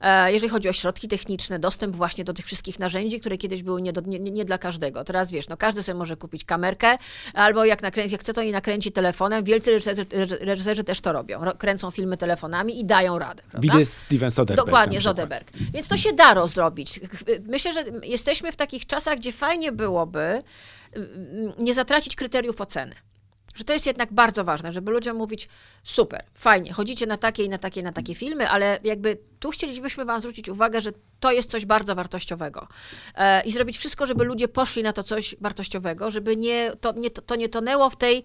[0.00, 3.82] E, jeżeli chodzi o środki techniczne, dostęp właśnie do tych wszystkich narzędzi, które kiedyś były
[3.82, 5.04] nie, do, nie, nie dla każdego.
[5.04, 6.96] Teraz wiesz, no każdy sobie może kupić kamerkę,
[7.34, 9.44] albo jak, nakręci, jak chce, to i nakręci telefonem.
[9.44, 10.06] Wielcy reżyserzy,
[10.40, 11.44] reżyserzy też to robią.
[11.44, 13.42] Ro, kręcą filmy telefonami i dają radę.
[13.58, 14.66] Widzę Steven Soderbergh.
[14.66, 15.00] Dokładnie.
[15.00, 15.50] Zodeberg.
[15.72, 17.00] Więc to się da rozrobić.
[17.48, 20.42] Myślę, że jesteśmy w takich czasach, gdzie fajnie byłoby
[20.92, 22.94] mm, nie zatracić kryteriów oceny.
[23.54, 25.48] Że to jest jednak bardzo ważne, żeby ludziom mówić,
[25.84, 30.04] super, fajnie, chodzicie na takie i na takie na takie filmy, ale jakby tu chcielibyśmy
[30.04, 32.68] wam zwrócić uwagę, że to jest coś bardzo wartościowego.
[33.14, 37.10] E, I zrobić wszystko, żeby ludzie poszli na to coś wartościowego, żeby nie, to, nie,
[37.10, 38.22] to nie tonęło w tej,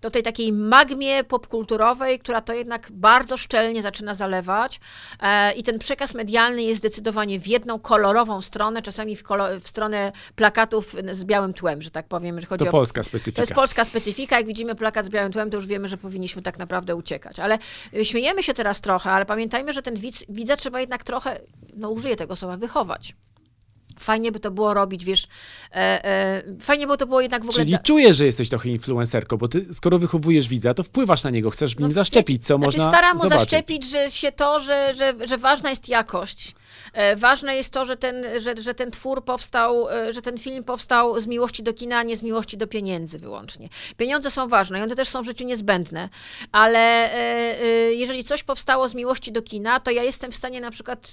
[0.00, 4.80] do tej takiej magmie popkulturowej, która to jednak bardzo szczelnie zaczyna zalewać.
[5.22, 9.68] E, I ten przekaz medialny jest zdecydowanie w jedną kolorową stronę, czasami w, kolo- w
[9.68, 13.42] stronę plakatów z białym tłem, że tak powiem, że chodzi To o polska to specyfika.
[13.42, 14.36] jest polska specyfika.
[14.36, 17.38] Jak widzimy plakat z białym tłem, to już wiemy, że powinniśmy tak naprawdę uciekać.
[17.38, 17.58] Ale
[17.94, 21.40] y, śmiejemy się teraz trochę, ale pamiętajmy, że ten widz, widza trzeba jednak trochę,
[21.76, 23.14] no użyję tego słowa, wychować.
[24.00, 25.26] Fajnie by to było robić, wiesz,
[25.72, 27.64] e, e, fajnie by to było jednak w ogóle...
[27.64, 31.50] Czyli czujesz, że jesteś trochę influencerką, bo ty, skoro wychowujesz widza, to wpływasz na niego,
[31.50, 33.50] chcesz w nim No, zaszczepić, co znaczy można staram mu zobaczyć.
[33.50, 36.54] zaszczepić, że się to, że, że, że ważna jest jakość.
[36.92, 40.64] E, ważne jest to, że ten, że, że ten twór powstał, e, że ten film
[40.64, 43.68] powstał z miłości do kina, a nie z miłości do pieniędzy wyłącznie.
[43.96, 46.08] Pieniądze są ważne i one też są w życiu niezbędne,
[46.52, 50.70] ale e, jeżeli coś powstało z miłości do kina, to ja jestem w stanie na
[50.70, 51.10] przykład,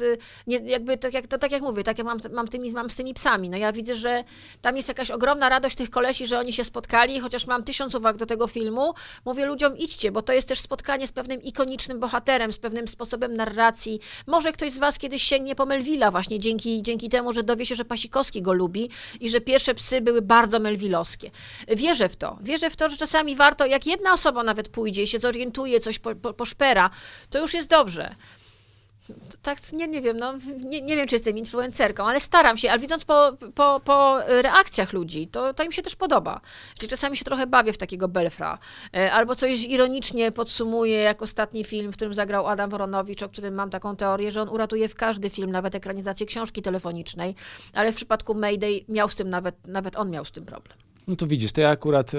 [0.48, 3.14] jakby tak jak, to tak jak mówię, tak jak mam, mam, tymi, mam z tymi
[3.14, 4.24] psami, no ja widzę, że
[4.62, 8.18] tam jest jakaś ogromna radość tych kolesi, że oni się spotkali, chociaż mam tysiąc uwag
[8.18, 8.94] do tego filmu,
[9.26, 13.36] mówię ludziom idźcie, bo to jest też spotkanie z pewnym ikonicznym bohaterem, z pewnym sposobem
[13.36, 14.00] narracji.
[14.28, 17.76] Może ktoś z was kiedyś sięgnie po Melvilla właśnie dzięki, dzięki temu, że dowie się,
[17.76, 18.90] że Pasikowski go lubi
[19.20, 21.32] i że pierwsze psy były bardzo melwilowskie.
[21.68, 22.38] Wierzę w to.
[22.42, 26.00] Wierzę w to, że czasami warto, jak jedna osoba nawet pójdzie i się zorientuje, coś
[26.00, 26.90] po, po, poszpera,
[27.30, 28.16] to już jest dobrze.
[29.42, 30.34] Tak, nie, nie wiem, no,
[30.66, 34.94] nie, nie wiem, czy jestem influencerką, ale staram się, ale widząc po, po, po reakcjach
[34.94, 36.42] ludzi, to, to im się też podoba.
[36.80, 38.60] Czyli czasami się trochę bawię w takiego belfra,
[38.96, 43.54] E, albo coś ironicznie podsumuję, jak ostatni film, w którym zagrał Adam Woronowicz, o którym
[43.54, 47.36] mam taką teorię, że on uratuje w każdy film, nawet ekranizację książki telefonicznej,
[47.74, 50.83] ale w przypadku Mayday miał z tym nawet, nawet on miał z tym problem.
[51.08, 52.18] No to widzisz, to ja akurat e,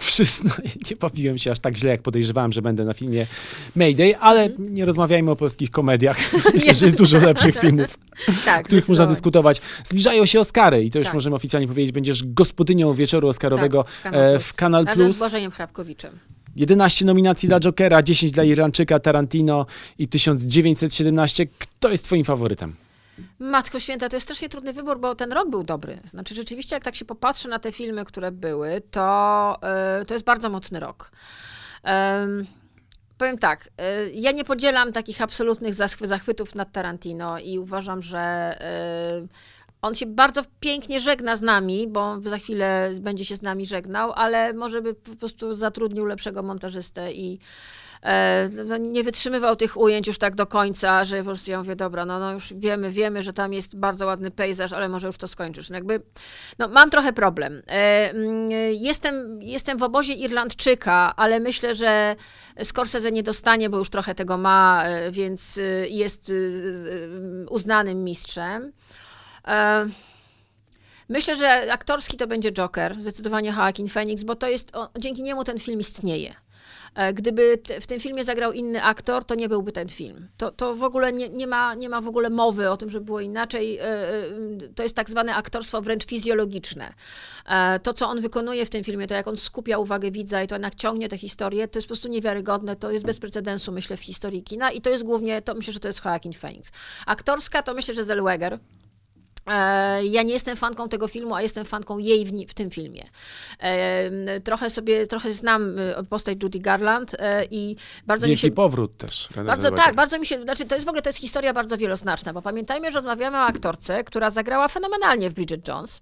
[0.06, 3.26] przyznaję, nie bawiłem się aż tak źle, jak podejrzewałem, że będę na filmie
[3.76, 6.18] Mayday, ale nie rozmawiajmy o polskich komediach.
[6.54, 7.98] Myślę, że jest dużo lepszych filmów,
[8.44, 9.60] Tak, których można dyskutować.
[9.84, 11.14] Zbliżają się Oscary i to już Tak.
[11.14, 14.98] możemy oficjalnie powiedzieć, będziesz gospodynią wieczoru Oscarowego Tak, w Kanal e, Plus.
[14.98, 15.18] Razem z.
[15.18, 16.18] Błażejem Hrabkowiczem.
[16.56, 19.66] 11 nominacji dla Jokera, 10 dla Irlandczyka, Tarantino
[19.98, 21.46] i 1917.
[21.58, 22.74] Kto jest twoim faworytem?
[23.38, 26.00] Matko Święta, to jest strasznie trudny wybór, bo ten rok był dobry.
[26.10, 29.58] Znaczy, rzeczywiście, jak tak się popatrzy na te filmy, które były, to,
[30.02, 31.10] y, to jest bardzo mocny rok.
[31.82, 32.46] Em,
[33.18, 38.58] powiem tak, y, ja nie podzielam takich absolutnych zachwy- zachwytów nad Tarantino i uważam, że
[39.22, 39.28] y,
[39.82, 44.12] on się bardzo pięknie żegna z nami, bo za chwilę będzie się z nami żegnał,
[44.12, 47.38] ale może by po prostu zatrudnił lepszego montażystę i e,
[48.66, 52.06] no, nie wytrzymywał tych ujęć już tak do końca, że po prostu ja mówię, dobra,
[52.06, 55.28] no, no już wiemy, wiemy, że tam jest bardzo ładny pejzaż, ale może już to
[55.28, 55.70] skończysz.
[55.70, 56.02] No jakby,
[56.58, 57.62] no mam trochę problem.
[57.66, 62.16] E, mm, Jestem, jestem w obozie Irlandczyka, ale myślę, że
[62.62, 68.04] Scorsese nie dostanie, bo już trochę tego ma, e, więc e, jest e, e, uznanym
[68.04, 68.72] mistrzem.
[69.48, 69.86] E,
[71.08, 75.44] Myślę, że aktorski to będzie Joker, zdecydowanie Joaquin Phoenix, bo to jest, o, dzięki niemu
[75.44, 76.34] ten film istnieje.
[76.94, 80.28] E, Gdyby w tym filmie zagrał inny aktor, to nie byłby ten film.
[80.36, 83.00] To, to w ogóle nie, nie, ma, nie ma w ogóle mowy o tym, że
[83.00, 83.78] było inaczej.
[83.78, 84.22] E, e,
[84.74, 86.92] To jest tak zwane aktorstwo wręcz fizjologiczne.
[87.82, 90.54] To, co on wykonuje w tym filmie, to jak on skupia uwagę widza i to
[90.54, 92.76] jednak ciągnie tę historię, to jest po prostu niewiarygodne.
[92.76, 95.80] To jest bez precedensu, myślę, w historii kina i to jest głównie, to myślę, że
[95.80, 96.70] to jest Joaquin Phoenix.
[97.06, 98.58] Aktorska to myślę, że Zellweger.
[99.50, 103.04] E, Ja nie jestem fanką tego filmu, a jestem fanką jej w, w tym filmie.
[103.58, 107.16] E, Trochę sobie, trochę znam e, postać Judy Garland
[107.50, 107.76] i
[108.06, 108.50] bardzo mi się...
[108.50, 109.28] powrót też.
[109.46, 112.32] Bardzo tak, bardzo mi się, znaczy to jest w ogóle to jest historia bardzo wieloznaczna,
[112.32, 116.00] bo pamiętajmy, że rozmawiamy o aktorce, która zagrała fenomenalnie w Bridget Jones.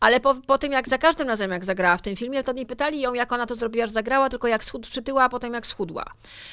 [0.00, 2.66] Ale po, po tym, jak za każdym razem, jak zagrała w tym filmie, to nie
[2.66, 5.66] pytali ją, jak ona to zrobiła, że zagrała, tylko jak schud, przytyła, a potem jak
[5.66, 6.04] schudła.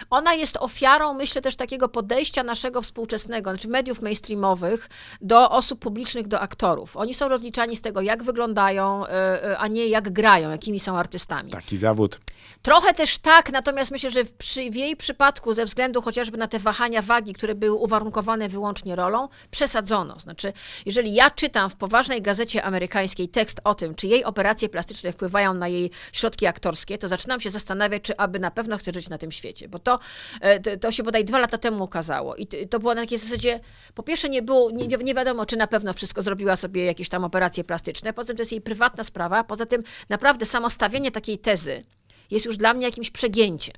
[0.09, 4.89] Ona jest ofiarą, myślę, też takiego podejścia naszego współczesnego, znaczy mediów mainstreamowych,
[5.21, 6.97] do osób publicznych, do aktorów.
[6.97, 10.97] Oni są rozliczani z tego, jak wyglądają, y, y, a nie jak grają, jakimi są
[10.97, 11.51] artystami.
[11.51, 12.19] Taki zawód.
[12.61, 16.47] Trochę też tak, natomiast myślę, że w, przy, w jej przypadku, ze względu chociażby na
[16.47, 20.19] te wahania wagi, które były uwarunkowane wyłącznie rolą, przesadzono.
[20.19, 20.53] Znaczy,
[20.85, 25.53] jeżeli ja czytam w poważnej gazecie amerykańskiej tekst o tym, czy jej operacje plastyczne wpływają
[25.53, 29.17] na jej środki aktorskie, to zaczynam się zastanawiać, czy aby na pewno chce żyć na
[29.17, 29.67] tym świecie.
[29.67, 29.99] Bo to,
[30.41, 32.35] e, to, to się bodaj dwa lata temu okazało.
[32.35, 33.59] I to, było na takiej zasadzie,
[33.93, 37.23] po pierwsze nie było, nie, nie wiadomo, czy na pewno wszystko zrobiła sobie jakieś tam
[37.23, 41.37] operacje plastyczne, poza tym to jest jej prywatna sprawa, poza tym naprawdę samo stawienie takiej
[41.37, 41.83] tezy,
[42.31, 43.75] jest już dla mnie jakimś przegięciem.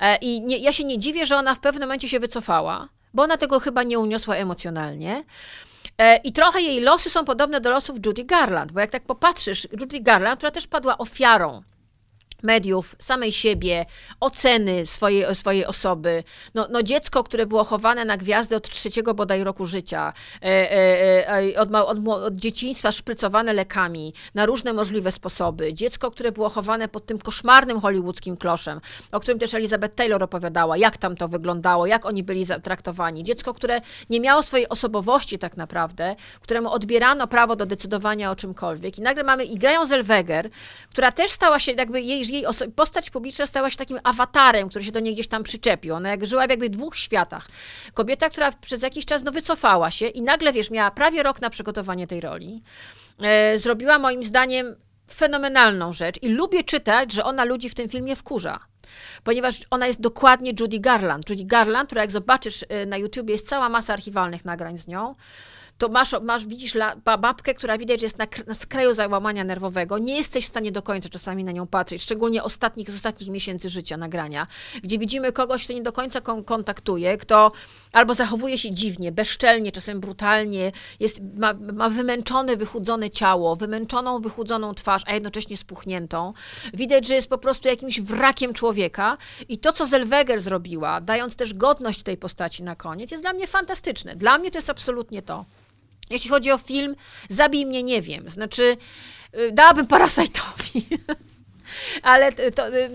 [0.00, 3.22] E, I nie, ja się nie dziwię, że ona w pewnym momencie się wycofała, bo
[3.22, 5.24] ona tego chyba nie uniosła emocjonalnie.
[5.98, 9.68] E, I trochę jej losy są podobne do losów Judy Garland, bo jak tak popatrzysz,
[9.80, 11.62] Judy Garland, która też padła ofiarą
[12.42, 13.86] mediów, samej siebie,
[14.20, 16.22] oceny swojej, swojej osoby.
[16.54, 20.12] No, no dziecko, które było chowane na gwiazdę od trzeciego bodaj roku życia,
[20.42, 25.74] e, e, e, od, od, od dzieciństwa szprycowane lekami na różne możliwe sposoby.
[25.74, 28.80] Dziecko, które było chowane pod tym koszmarnym hollywoodzkim kloszem,
[29.12, 33.24] o którym też Elizabeth Taylor opowiadała, jak tam to wyglądało, jak oni byli traktowani.
[33.24, 33.80] Dziecko, które
[34.10, 38.98] nie miało swojej osobowości tak naprawdę, któremu odbierano prawo do decydowania o czymkolwiek.
[38.98, 40.50] I nagle mamy, i grają Zellweger,
[40.90, 42.44] która też stała się, jakby jej jej
[42.76, 45.94] postać publiczna stała się takim awatarem, który się do niej gdzieś tam przyczepił.
[45.94, 47.48] Ona jak żyła w jakby dwóch światach.
[47.94, 51.50] Kobieta, która przez jakiś czas no, wycofała się i nagle, wiesz, miała prawie rok na
[51.50, 52.62] przygotowanie tej roli.
[53.22, 54.76] E, zrobiła moim zdaniem
[55.14, 58.58] fenomenalną rzecz i lubię czytać, że ona ludzi w tym filmie wkurza.
[59.24, 61.30] Ponieważ ona jest dokładnie Judy Garland.
[61.30, 65.14] Judy Garland, która jak zobaczysz e, na YouTubie, jest cała masa archiwalnych nagrań z nią
[65.78, 69.44] to masz, masz widzisz la, ba- babkę, która widać, że jest na, na skraju załamania
[69.44, 69.98] nerwowego.
[69.98, 73.68] Nie jesteś w stanie do końca czasami na nią patrzeć, szczególnie ostatnich, z ostatnich miesięcy
[73.68, 74.46] życia nagrania,
[74.82, 77.52] gdzie widzimy kogoś, kto nie do końca kon- kontaktuje, kto
[77.92, 84.74] albo zachowuje się dziwnie, bezczelnie, czasem brutalnie, jest, ma, ma wymęczone, wychudzone ciało, wymęczoną, wychudzoną
[84.74, 86.32] twarz, a jednocześnie spuchniętą.
[86.74, 89.16] Widać, że jest po prostu jakimś wrakiem człowieka
[89.48, 93.46] i to, co Zellweger zrobiła, dając też godność tej postaci na koniec, jest dla mnie
[93.46, 94.16] fantastyczne.
[94.16, 95.44] Dla mnie to jest absolutnie to.
[96.10, 96.96] Jeśli chodzi o film,
[97.28, 98.30] zabij mnie, nie wiem.
[98.30, 98.76] Znaczy,
[99.38, 100.82] y, dałabym Parasite'owi.
[102.02, 102.90] Ale to, y,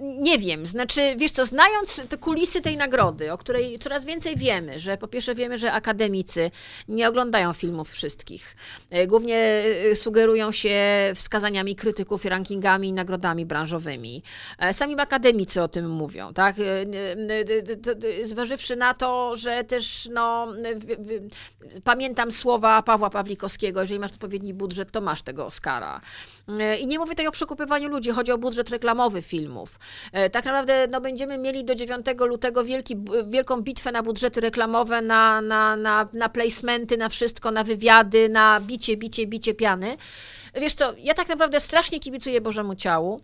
[0.00, 4.78] nie wiem, znaczy, wiesz co, znając te kulisy tej nagrody, o której coraz więcej wiemy,
[4.78, 6.50] że po pierwsze wiemy, że akademicy
[6.88, 8.56] nie oglądają filmów wszystkich.
[8.94, 9.62] Y, Głównie
[9.92, 10.76] y, sugerują się
[11.14, 14.22] wskazaniami krytyków, rankingami i nagrodami branżowymi.
[14.58, 16.56] E, Sami akademicy o tym mówią, tak?
[18.24, 20.48] Zważywszy na to, że też, no,
[21.84, 26.00] pamiętam słowa Pawła Pawlikowskiego, jeżeli masz odpowiedni budżet, to masz tego Oscara.
[26.48, 29.78] E, I nie mówię tutaj o przekupywaniu ludzi, chodzi o budżet reklamowy filmów.
[30.12, 35.02] E, Tak naprawdę no, będziemy mieli do 9 lutego wielki, wielką bitwę na budżety reklamowe,
[35.02, 39.96] na, na, na, na placementy, na wszystko, na wywiady, na bicie, bicie, bicie piany.
[40.54, 43.20] Wiesz co, ja tak naprawdę strasznie kibicuję Bożemu Ciału.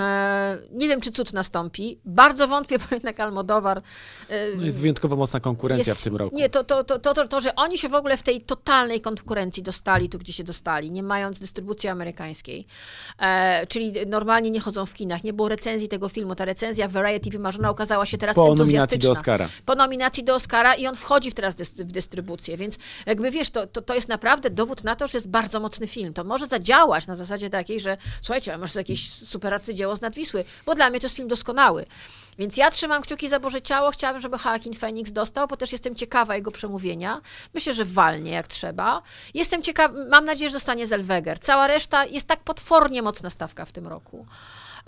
[0.00, 2.00] E, Nie wiem, czy cud nastąpi.
[2.04, 3.82] Bardzo wątpię, bo jednak Almodowar
[4.28, 6.36] e, No jest wyjątkowo mocna konkurencja jest- w tym roku.
[6.36, 9.62] Nie, to, to, to, to, to, że oni się w ogóle w tej totalnej konkurencji
[9.62, 12.66] dostali tu, gdzie się dostali, nie mając dystrybucji amerykańskiej.
[13.20, 15.24] E, czyli normalnie nie chodzą w kinach.
[15.24, 16.34] Nie było recenzji tego filmu.
[16.34, 19.08] Ta recenzja Variety wymarzona okazała się teraz Po nominacji entuzjastyczna.
[19.08, 19.48] do Oscara.
[19.66, 22.76] Po nominacji do Oscara i on wchodzi teraz w dystrybucję, więc
[23.06, 26.14] jakby wiesz, to, to, to jest naprawdę dowód na to, że jest bardzo mocny film.
[26.14, 30.44] To może zadziałać na zasadzie takiej, że słuchajcie, ale masz jakieś superacy dzieło z nadwisły,
[30.66, 31.86] bo dla mnie to jest film doskonały.
[32.38, 33.90] Więc ja trzymam kciuki za Boże Ciało.
[33.90, 37.20] Chciałabym, żeby Joaquin Phoenix dostał, bo też jestem ciekawa jego przemówienia.
[37.54, 39.02] Myślę, że walnie jak trzeba.
[39.34, 41.38] Jestem ciekawa, mam nadzieję, że zostanie Zellweger.
[41.38, 44.26] Cała reszta jest tak potwornie mocna stawka w tym roku,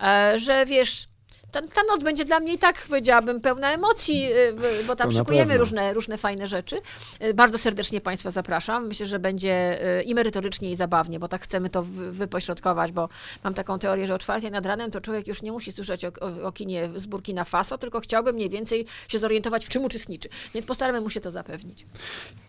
[0.03, 1.07] e, że wiesz,
[1.53, 5.17] ta, ta noc będzie dla mnie i tak, powiedziałabym, pełna emocji, y, bo tam To
[5.17, 6.77] szykujemy różne, różne fajne rzeczy.
[7.25, 8.87] Y, Bardzo serdecznie Państwa zapraszam.
[8.87, 13.09] Myślę, że będzie y, i merytorycznie, i zabawnie, bo tak chcemy to wy- wypośrodkować, bo
[13.45, 16.09] mam taką teorię, że o czwartej nad ranem to człowiek już nie musi słyszeć o,
[16.21, 20.29] o, o kinie z Burkina Faso, tylko chciałby mniej więcej się zorientować, w czym uczestniczy.
[20.55, 21.87] Więc postaramy mu się to zapewnić.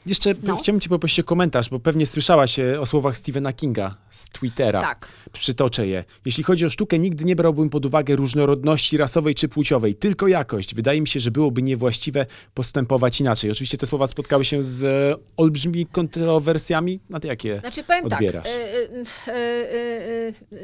[0.05, 0.57] Jeszcze No.
[0.57, 4.81] chciałbym Cię poprosić o komentarz, bo pewnie słyszałaś e, o słowach Stephena Kinga z Twittera.
[4.81, 5.07] Tak.
[5.33, 6.03] Przytoczę je.
[6.25, 10.75] Jeśli chodzi o sztukę, nigdy nie brałbym pod uwagę różnorodności rasowej czy płciowej, tylko jakość.
[10.75, 13.51] Wydaje mi się, że byłoby niewłaściwe postępować inaczej.
[13.51, 16.99] Oczywiście te słowa spotkały się z e, olbrzymimi kontrowersjami.
[17.09, 18.43] Na to jakie Znaczy powiem odbierasz?
[18.43, 19.35] tak.
[19.35, 20.57] y, y,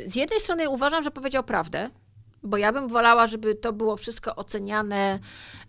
[0.00, 1.90] y, Z jednej strony uważam, że powiedział prawdę,
[2.46, 5.18] bo ja bym wolała, żeby to było wszystko oceniane.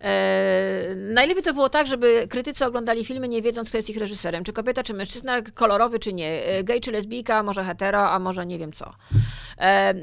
[0.01, 4.43] E, najlepiej to było tak, żeby krytycy oglądali filmy nie wiedząc, kto jest ich reżyserem.
[4.43, 8.45] Czy kobieta, czy mężczyzna, kolorowy, czy nie, e, gej, czy lesbijka, może hetero, a może
[8.45, 8.93] nie wiem co.
[9.57, 9.93] E,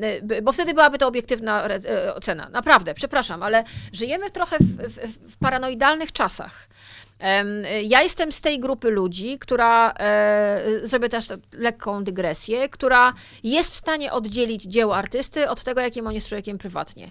[0.43, 2.49] bo wtedy byłaby to obiektywna re- e, ocena.
[2.49, 6.68] Naprawdę, przepraszam, ale żyjemy trochę w, w, w paranoidalnych czasach.
[7.85, 13.12] Ja jestem z tej grupy ludzi, która, e, zrobię też lekką dygresję, która
[13.43, 17.11] jest w stanie oddzielić dzieło artysty od tego, jakim on jest człowiekiem prywatnie.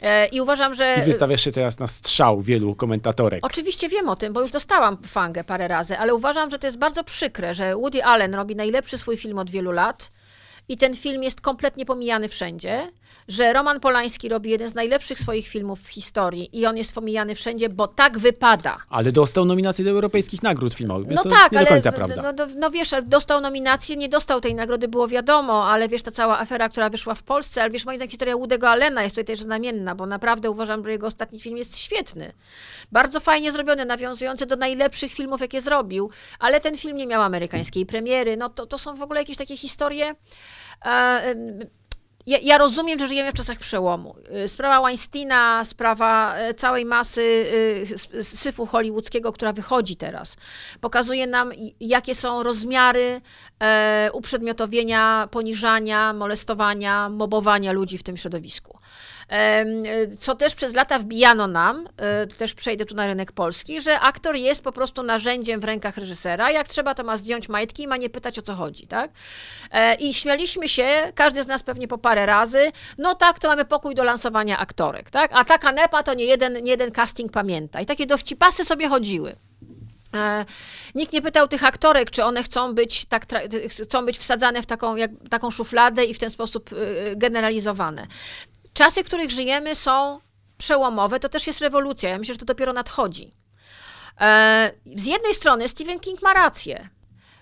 [0.00, 0.96] E, I uważam, że.
[0.98, 3.46] I wystawiasz się teraz na strzał wielu komentatorek.
[3.46, 6.78] Oczywiście wiem o tym, bo już dostałam fangę parę razy, ale uważam, że to jest
[6.78, 10.10] bardzo przykre, że Woody Allen robi najlepszy swój film od wielu lat
[10.68, 12.90] i ten film jest kompletnie pomijany wszędzie,
[13.28, 17.34] że Roman Polański robi jeden z najlepszych swoich filmów w historii i on jest pomijany
[17.34, 18.78] wszędzie, bo tak wypada.
[18.88, 21.90] Ale dostał nominację do europejskich nagród filmowych, więc No to tak, nie ale do końca
[21.90, 22.22] no, prawda.
[22.22, 26.10] No, no, no wiesz, dostał nominację, nie dostał tej nagrody, było wiadomo, ale wiesz, ta
[26.10, 29.24] cała afera, która wyszła w Polsce, ale wiesz, moja zdaniem historia Woody'ego Allena jest tutaj
[29.24, 32.32] też znamienna, bo naprawdę uważam, że jego ostatni film jest świetny.
[32.92, 37.86] Bardzo fajnie zrobiony, nawiązujący do najlepszych filmów, jakie zrobił, ale ten film nie miał amerykańskiej
[37.86, 40.14] premiery, no to, to są w ogóle jakieś takie historie...
[40.84, 41.34] E,
[42.26, 44.16] ja, ja rozumiem, że żyjemy w czasach przełomu.
[44.44, 47.22] Y, Sprawa Weinsteina, sprawa e, całej masy
[48.14, 50.36] y, syfu hollywoodzkiego, która wychodzi teraz,
[50.80, 53.20] pokazuje nam, jakie są rozmiary
[53.64, 58.78] e, uprzedmiotowienia, poniżania, molestowania, mobowania ludzi w tym środowisku.
[59.30, 59.64] E,
[60.16, 64.36] Co też przez lata wbijano nam, e, też przejdę tu na rynek polski, że aktor
[64.36, 66.50] jest po prostu narzędziem w rękach reżysera.
[66.50, 69.10] Jak trzeba, to ma zdjąć majtki i ma nie pytać o co chodzi, tak?
[69.70, 73.64] E, I śmialiśmy się, każdy z nas pewnie po parę razy, no tak, to mamy
[73.64, 75.30] pokój do lansowania aktorek, tak?
[75.34, 77.80] A ta kanepa to nie jeden, nie jeden casting pamięta.
[77.80, 79.32] I takie dowcipasy sobie chodziły.
[80.16, 80.44] E,
[80.94, 83.26] Nikt nie pytał tych aktorek, czy one chcą być, tak,
[83.68, 86.76] chcą być wsadzane w taką, jak, taką szufladę i w ten sposób y,
[87.16, 88.06] generalizowane.
[88.74, 90.20] Czasy, w których żyjemy, są
[90.58, 92.10] przełomowe, to też jest rewolucja.
[92.10, 93.34] Ja myślę, że to dopiero nadchodzi.
[94.20, 96.88] E, Z jednej strony Stephen King ma rację,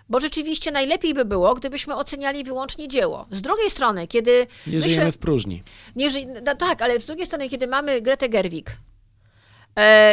[0.09, 3.27] bo rzeczywiście najlepiej by było, gdybyśmy oceniali wyłącznie dzieło.
[3.31, 4.47] Z drugiej strony, kiedy.
[4.67, 5.63] Nie żyjemy w próżni.
[5.97, 6.19] Nie ży...
[6.47, 8.77] no, tak, ale z drugiej strony, kiedy mamy Gretę Gerwig,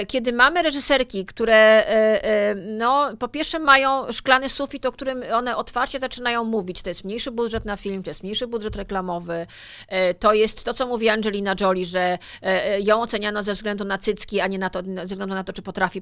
[0.07, 5.57] kiedy mamy reżyserki, które e, e, no, po pierwsze mają szklany sufit, o którym one
[5.57, 6.81] otwarcie zaczynają mówić.
[6.81, 9.47] To jest mniejszy budżet na film, to jest mniejszy budżet reklamowy,
[9.87, 13.85] e, to jest to, co mówi Angelina Jolie, że e, e, ją oceniano ze względu
[13.85, 16.01] na cycki, a nie na to, ze względu na to, czy potrafi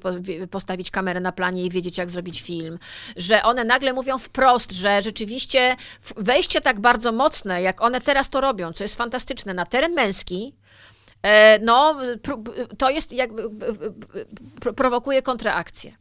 [0.50, 2.78] postawić kamerę na planie i wiedzieć, jak zrobić film.
[3.16, 5.76] Że one nagle mówią wprost, że rzeczywiście
[6.16, 10.54] wejście tak bardzo mocne, jak one teraz to robią, co jest fantastyczne, na teren męski,
[10.67, 10.67] E,
[11.62, 13.42] no, pró- to jest jakby
[14.60, 15.96] pro- prowokuje kontraakcję.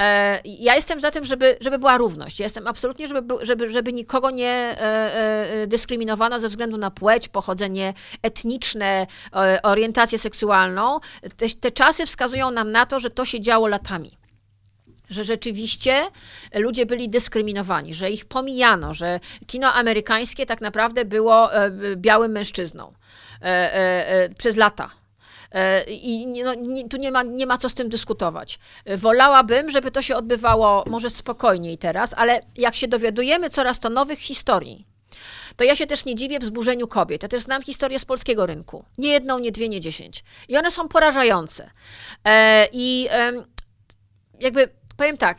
[0.00, 2.40] E, Ja jestem za tym, żeby, żeby była równość.
[2.40, 4.80] Jestem absolutnie, żeby, żeby, żeby nikogo nie e,
[5.62, 10.98] e, dyskryminowano ze względu na płeć, pochodzenie etniczne, e, orientację seksualną.
[11.36, 14.18] Te, te czasy wskazują nam na to, że to się działo latami
[15.10, 16.02] że rzeczywiście
[16.54, 22.84] ludzie byli dyskryminowani, że ich pomijano, że kino amerykańskie tak naprawdę było e, białym mężczyzną
[22.86, 22.96] e, e, e,
[24.38, 24.90] przez lata.
[25.52, 28.58] E, I nie- no, nie, tu nie ma, nie ma co z tym dyskutować.
[28.84, 33.88] E, Wolałabym, żeby to się odbywało może spokojniej teraz, ale jak się dowiadujemy coraz to
[33.90, 34.86] nowych historii,
[35.56, 37.22] to ja się też nie dziwię wzburzeniu kobiet.
[37.22, 38.84] Ja też znam historię z polskiego rynku.
[38.98, 40.24] Nie jedną, nie dwie, nie dziesięć.
[40.48, 41.70] I one są porażające.
[42.24, 43.08] E, I
[44.40, 45.38] jakby powiem tak.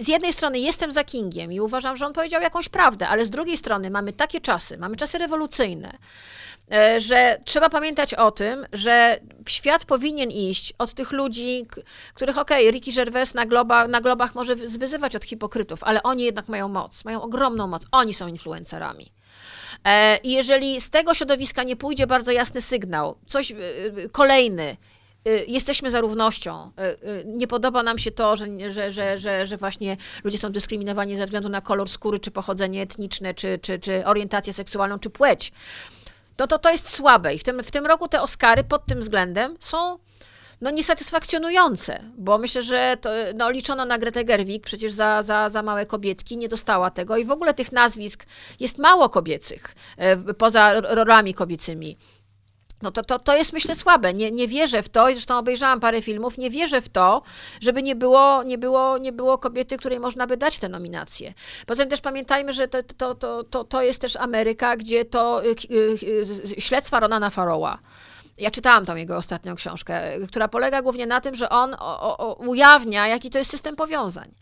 [0.00, 3.30] Z jednej strony jestem za Kingiem i uważam, że on powiedział jakąś prawdę, ale z
[3.30, 6.49] drugiej strony mamy takie czasy, mamy czasy rewolucyjne, e,
[6.98, 11.66] że trzeba pamiętać o tym, że świat powinien iść od tych ludzi,
[12.14, 16.22] których okej, Ricky Gervais na, globa, na globach może wy- wyzywać od hipokrytów, ale oni
[16.24, 19.12] jednak mają moc, mają ogromną moc, oni są influencerami.
[19.84, 24.76] E, I jeżeli z tego środowiska nie pójdzie bardzo jasny sygnał, coś e, e, kolejny,
[25.24, 29.46] e, jesteśmy za równością, e, e, nie podoba nam się to, że, że, że, że,
[29.46, 33.78] że właśnie ludzie są dyskryminowani ze względu na kolor skóry, czy pochodzenie etniczne, czy, czy,
[33.78, 35.52] czy orientację seksualną, czy płeć,
[36.40, 37.34] no to to jest słabe.
[37.34, 39.98] I w tym, w tym roku te Oscary pod tym względem są
[40.60, 45.62] no niesatysfakcjonujące, bo myślę, że to, no, liczono na Gretę Gerwig przecież za, za, za
[45.62, 48.26] małe kobietki, nie dostała tego i w ogóle tych nazwisk
[48.60, 51.96] jest mało kobiecych, e, poza ro- rolami kobiecymi.
[52.82, 54.14] No to, to, to jest myślę słabe.
[54.14, 57.22] Nie, nie wierzę w to, i zresztą obejrzałam parę filmów, nie wierzę w to,
[57.60, 61.34] żeby nie było, nie było, nie było kobiety, której można by dać tę nominację.
[61.66, 65.44] Poza tym też pamiętajmy, że to, to, to, to, to jest też Ameryka, gdzie to
[65.44, 65.98] y, y,
[66.56, 67.78] y, śledztwa Ronana Farrowa.
[68.38, 72.34] Ja czytałam tą jego ostatnią książkę, która polega głównie na tym, że on o, o
[72.34, 74.39] ujawnia, jaki to jest system powiązań.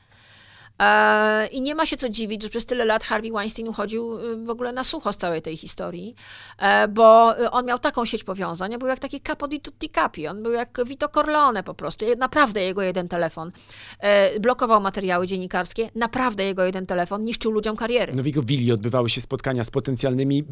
[0.78, 4.44] E, I nie ma się co dziwić, że przez tyle lat Harvey Weinstein uchodził y,
[4.44, 6.14] w ogóle na sucho z całej tej historii,
[6.58, 9.90] e, bo y, on miał taką sieć powiązań, on był jak taki capo di tutti
[9.90, 13.52] capi, on był jak Vito Corleone po prostu, naprawdę jego jeden telefon,
[14.00, 18.12] e, blokował materiały dziennikarskie, naprawdę jego jeden telefon niszczył ludziom kariery.
[18.16, 20.44] No w jego willi odbywały się spotkania z potencjalnymi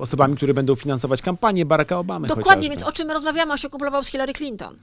[0.00, 2.68] osobami, które będą finansować kampanię Baracka Obamy Dokładnie, chociażby.
[2.68, 3.52] więc o czym my rozmawiamy?
[3.52, 4.76] On się kuplował z Hillary Clinton,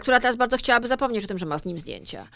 [0.00, 2.28] która teraz bardzo chciałaby zapomnieć o tym, że ma z nim zdjęcia.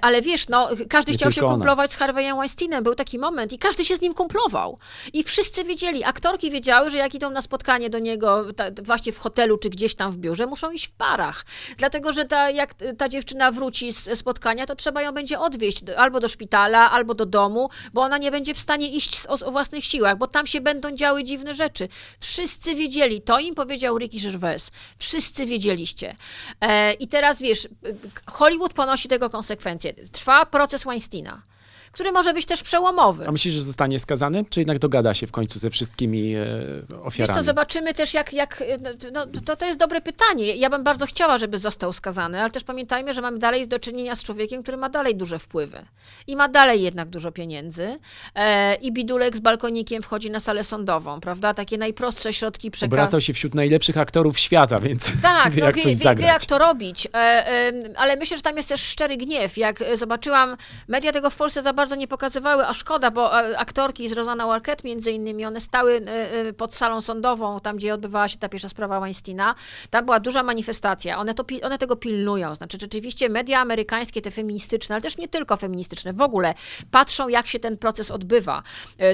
[0.00, 1.52] Ale wiesz, no, każdy Nie chciał się ona.
[1.52, 2.84] kumplować z Harvey'em Weinsteinem.
[2.84, 4.78] Był taki moment i każdy się z nim kumplował.
[5.12, 9.18] I wszyscy wiedzieli, aktorki wiedziały, że jak idą na spotkanie do niego ta, właśnie w
[9.18, 11.44] hotelu czy gdzieś tam w biurze, muszą iść w parach.
[11.76, 15.98] Dlatego, że ta, jak ta dziewczyna wróci z spotkania, to trzeba ją będzie odwieźć do,
[15.98, 19.46] albo do szpitala, albo do domu, bo ona nie będzie w stanie iść z, o,
[19.46, 21.88] o własnych siłach, bo tam się będą działy dziwne rzeczy.
[22.20, 24.70] Wszyscy wiedzieli, to im powiedział Ricky Gervais.
[24.98, 26.16] Wszyscy wiedzieliście.
[26.60, 27.68] E, I teraz wiesz,
[28.26, 29.94] Hollywood ponosi tego konsekwencje.
[30.12, 31.42] Trwa proces マイスティーナ
[31.92, 33.28] który może być też przełomowy.
[33.28, 36.44] A myślisz, że zostanie skazany, czy jednak dogada się w końcu ze wszystkimi e,
[36.88, 37.38] Wiesz ofiarami?
[37.38, 38.64] co, zobaczymy też jak, jak
[39.12, 40.56] no, to, to jest dobre pytanie.
[40.56, 44.16] Ja bym bardzo chciała, żeby został skazany, ale też pamiętajmy, że mamy dalej do czynienia
[44.16, 45.84] z człowiekiem, który ma dalej duże wpływy
[46.26, 47.98] i ma dalej jednak dużo pieniędzy
[48.34, 51.54] e, i bidulek z balkonikiem wchodzi na salę sądową, prawda?
[51.54, 52.94] Takie najprostsze środki przekazu.
[52.94, 56.44] Obracał się wśród najlepszych aktorów świata, więc Tak, wie, no jak wie, wie, wie jak
[56.44, 59.56] to robić, e, e, ale myślę, że tam jest też szczery gniew.
[59.56, 60.56] Jak e, zobaczyłam,
[60.88, 64.44] media tego w Polsce za bardzo nie pokazywały, a szkoda, bo e, aktorki z Rosanna
[64.44, 68.48] Arquette między innymi, one stały e, e, pod salą sądową, tam gdzie odbywała się ta
[68.48, 69.54] pierwsza sprawa Weinsteina.
[69.90, 71.18] Tam była duża manifestacja.
[71.18, 72.54] One, to, one tego pilnują.
[72.54, 76.54] Znaczy, rzeczywiście media amerykańskie, te feministyczne, ale też nie tylko feministyczne, w ogóle
[76.90, 78.62] patrzą, jak się ten proces odbywa.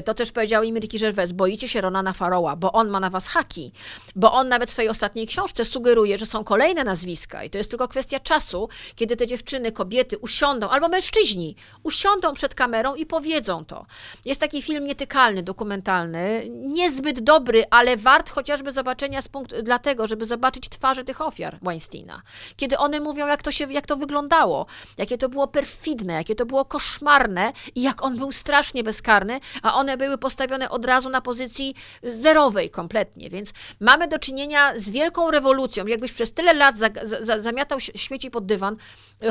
[0.05, 3.27] To też powiedział im Ricky Gervais, boicie się Ronana Farrowa, bo on ma na was
[3.27, 3.71] haki,
[4.15, 7.69] bo on nawet w swojej ostatniej książce sugeruje, że są kolejne nazwiska i to jest
[7.69, 13.65] tylko kwestia czasu, kiedy te dziewczyny, kobiety usiądą, albo mężczyźni, usiądą przed kamerą i powiedzą
[13.65, 13.85] to.
[14.25, 20.25] Jest taki film nietykalny, dokumentalny, niezbyt dobry, ale wart chociażby zobaczenia z punktu, dlatego, żeby
[20.25, 22.21] zobaczyć twarze tych ofiar Weinsteina.
[22.55, 24.65] Kiedy one mówią, jak to, się, jak to wyglądało,
[24.97, 29.75] jakie to było perfidne, jakie to było koszmarne i jak on był strasznie bezkarny, a
[29.75, 33.29] one były postawione od razu na pozycji zerowej kompletnie.
[33.29, 35.87] Więc mamy do czynienia z wielką rewolucją.
[35.87, 38.75] Jakbyś przez tyle lat za, za, zamiatał śmieci pod dywan,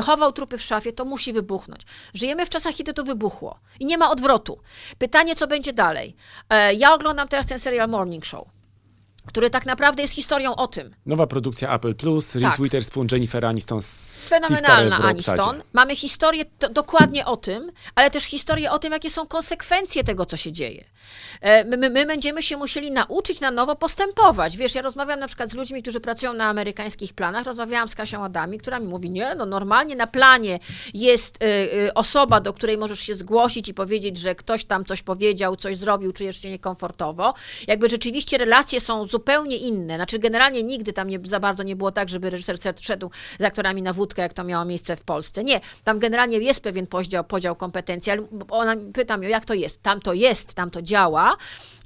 [0.01, 1.81] chował trupy w szafie, to musi wybuchnąć.
[2.13, 4.59] Żyjemy w czasach, kiedy to wybuchło i nie ma odwrotu.
[4.97, 6.15] Pytanie, co będzie dalej.
[6.49, 8.47] E, Ja oglądam teraz ten serial Morning Show,
[9.29, 12.61] który tak naprawdę jest historią o tym, Nowa produkcja Apple Plus, Reese Tak.
[12.61, 13.79] Witherspoon, Jennifer Aniston,
[14.29, 15.63] fenomenalna Aniston.
[15.73, 20.25] Mamy historię to, dokładnie o tym, ale też historię o tym, jakie są konsekwencje tego,
[20.25, 20.85] co się dzieje.
[21.41, 24.57] E, My, my, my będziemy się musieli nauczyć na nowo postępować.
[24.57, 27.45] Wiesz, ja rozmawiam na przykład z ludźmi, którzy pracują na amerykańskich planach.
[27.45, 30.59] Rozmawiałam z Kasią Adami, która mi mówi, nie, no normalnie na planie
[30.93, 35.01] jest y, y, osoba, do której możesz się zgłosić i powiedzieć, że ktoś tam coś
[35.01, 37.33] powiedział, coś zrobił, czujesz się niekomfortowo.
[37.67, 39.18] Jakby rzeczywiście relacje są zupełnie
[39.57, 39.95] inne.
[39.95, 43.09] Znaczy generalnie nigdy tam nie, za bardzo nie było tak, żeby reżyser szedł-
[43.39, 45.43] z aktorami na wódkę, jak to miało miejsce w Polsce.
[45.43, 49.83] Nie, tam generalnie jest pewien podział, podział kompetencji, ale ona pytam ją, jak to jest?
[49.83, 51.37] Tam to jest, tam to działa.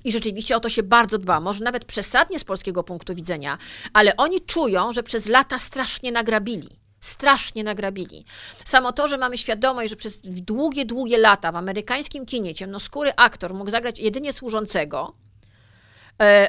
[0.04, 3.58] I rzeczywiście o to się bardzo dba, może nawet przesadnie z polskiego punktu widzenia,
[3.94, 6.70] ale oni czują, że przez lata strasznie nagrabili.
[7.00, 8.26] Strasznie nagrabili.
[8.66, 13.54] Samo to, że mamy świadomość, że przez długie, długie lata w amerykańskim kinie ciemnoskóry aktor
[13.54, 15.14] mógł zagrać jedynie służącego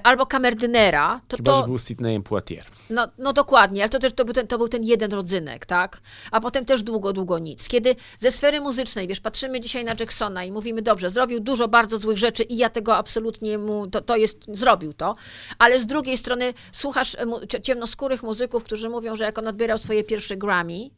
[0.03, 1.59] albo kamerdynera, to Chyba, to...
[1.59, 2.65] że był Sydneyem Poitier.
[2.91, 6.01] No, no dokładnie, ale to też to był, ten, to był ten jeden rodzynek, tak?
[6.31, 7.69] A potem też długo, długo nic.
[7.69, 11.99] Kiedy ze sfery muzycznej, wiesz, patrzymy dzisiaj na Jacksona i mówimy, dobrze, zrobił dużo bardzo
[11.99, 15.15] złych rzeczy i ja tego absolutnie mu, to, to jest, zrobił to,
[15.59, 19.49] ale z drugiej strony słuchasz e, mu, cie- ciemnoskórych muzyków, którzy mówią, że jak on
[19.49, 20.91] odbierał swoje pierwsze Grammy,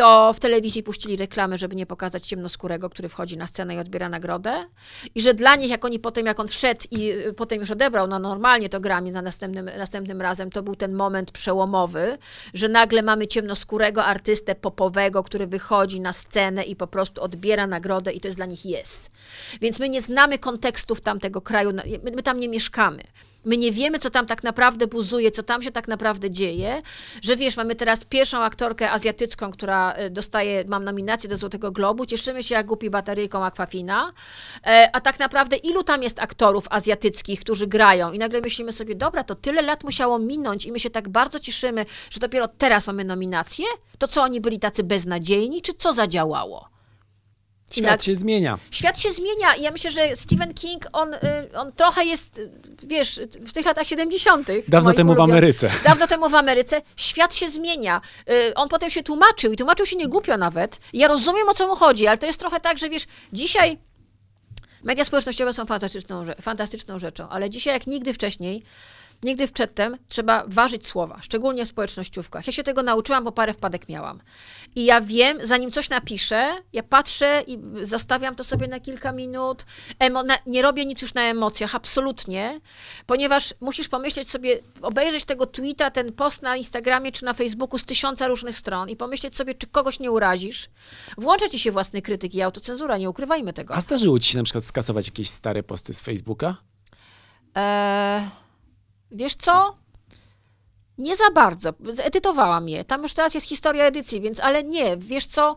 [0.00, 4.08] to w telewizji puścili reklamy, żeby nie pokazać ciemnoskórego, który wchodzi na scenę i odbiera
[4.08, 4.64] nagrodę.
[5.14, 8.06] I że dla nich, jak oni potem, jak on wszedł i y, potem już odebrał,
[8.06, 12.18] no normalnie to Grammy na następnym, następnym razem, to był ten moment przełomowy,
[12.54, 18.12] że nagle mamy ciemnoskórego artystę popowego, który wychodzi na scenę i po prostu odbiera nagrodę
[18.12, 19.10] i to jest dla nich jest.
[19.60, 21.72] Więc my nie znamy kontekstów tamtego kraju,
[22.04, 23.02] my, my tam nie mieszkamy.
[23.44, 26.82] My nie wiemy, co tam tak naprawdę buzuje, co tam się tak naprawdę dzieje,
[27.22, 32.06] że wiesz, mamy teraz pierwszą aktorkę azjatycką, która e, dostaje, mam nominację do Złotego Globu,
[32.06, 34.12] cieszymy się jak głupi bateryjką Aquafina,
[34.66, 38.12] e, a tak naprawdę ilu tam jest aktorów azjatyckich, którzy grają?
[38.12, 41.38] I nagle myślimy sobie, dobra, to tyle lat musiało minąć i my się tak bardzo
[41.38, 43.66] cieszymy, że dopiero teraz mamy nominację,
[43.98, 46.79] to co oni byli tacy beznadziejni, czy co zadziałało?
[47.70, 48.58] Świat się zmienia.
[48.70, 51.18] Świat się zmienia i ja myślę, że Stephen King, on, y,
[51.58, 52.40] on trochę jest,
[52.82, 54.48] wiesz, w tych latach 70.
[54.68, 55.20] Dawno temu w.
[55.20, 55.70] Ameryce.
[55.84, 56.82] Dawno temu w Ameryce.
[56.96, 58.00] Świat się zmienia.
[58.30, 60.80] Y, On potem się tłumaczył i tłumaczył się nie głupio nawet.
[60.92, 63.78] Ja rozumiem, o co mu chodzi, ale to jest trochę tak, że wiesz, dzisiaj
[64.82, 68.62] media społecznościowe są fantastyczną, fantastyczną rzeczą, ale dzisiaj jak nigdy wcześniej
[69.22, 72.46] Nigdy przedtem trzeba ważyć słowa, szczególnie w społecznościówkach.
[72.46, 74.20] Ja się tego nauczyłam, bo parę wpadek miałam.
[74.76, 79.64] I ja wiem, zanim coś napiszę, ja patrzę i zostawiam to sobie na kilka minut.
[79.98, 82.60] Emo- na, nie robię nic już na emocjach, absolutnie,
[83.06, 87.84] ponieważ musisz pomyśleć sobie, obejrzeć tego tweeta, ten post na Instagramie czy na Facebooku z
[87.84, 90.68] tysiąca różnych stron i pomyśleć sobie, czy kogoś nie urazisz.
[91.18, 93.74] Włącza ci się własny krytyk i autocenzura, nie ukrywajmy tego.
[93.74, 96.56] A zdarzyło ci się na przykład skasować jakieś stare posty z Facebooka?
[97.54, 98.22] Eee,
[99.12, 99.76] wiesz co?
[100.98, 101.72] Nie za bardzo.
[101.90, 102.84] Zedytowałam je.
[102.84, 105.56] Tam już teraz jest historia edycji, więc ale nie, wiesz co?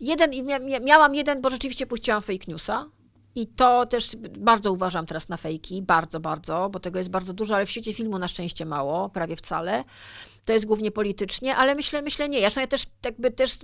[0.00, 2.86] Jeden, mia, mia- miałam jeden, bo rzeczywiście puściłam fake newsa.
[3.34, 7.56] I to też bardzo uważam teraz na fejki, bardzo, bardzo, bo tego jest bardzo dużo,
[7.56, 9.84] ale w świecie filmu na szczęście mało, prawie wcale.
[10.48, 12.40] To jest głównie politycznie, ale myślę, myślę nie.
[12.40, 13.58] Ja też jakby też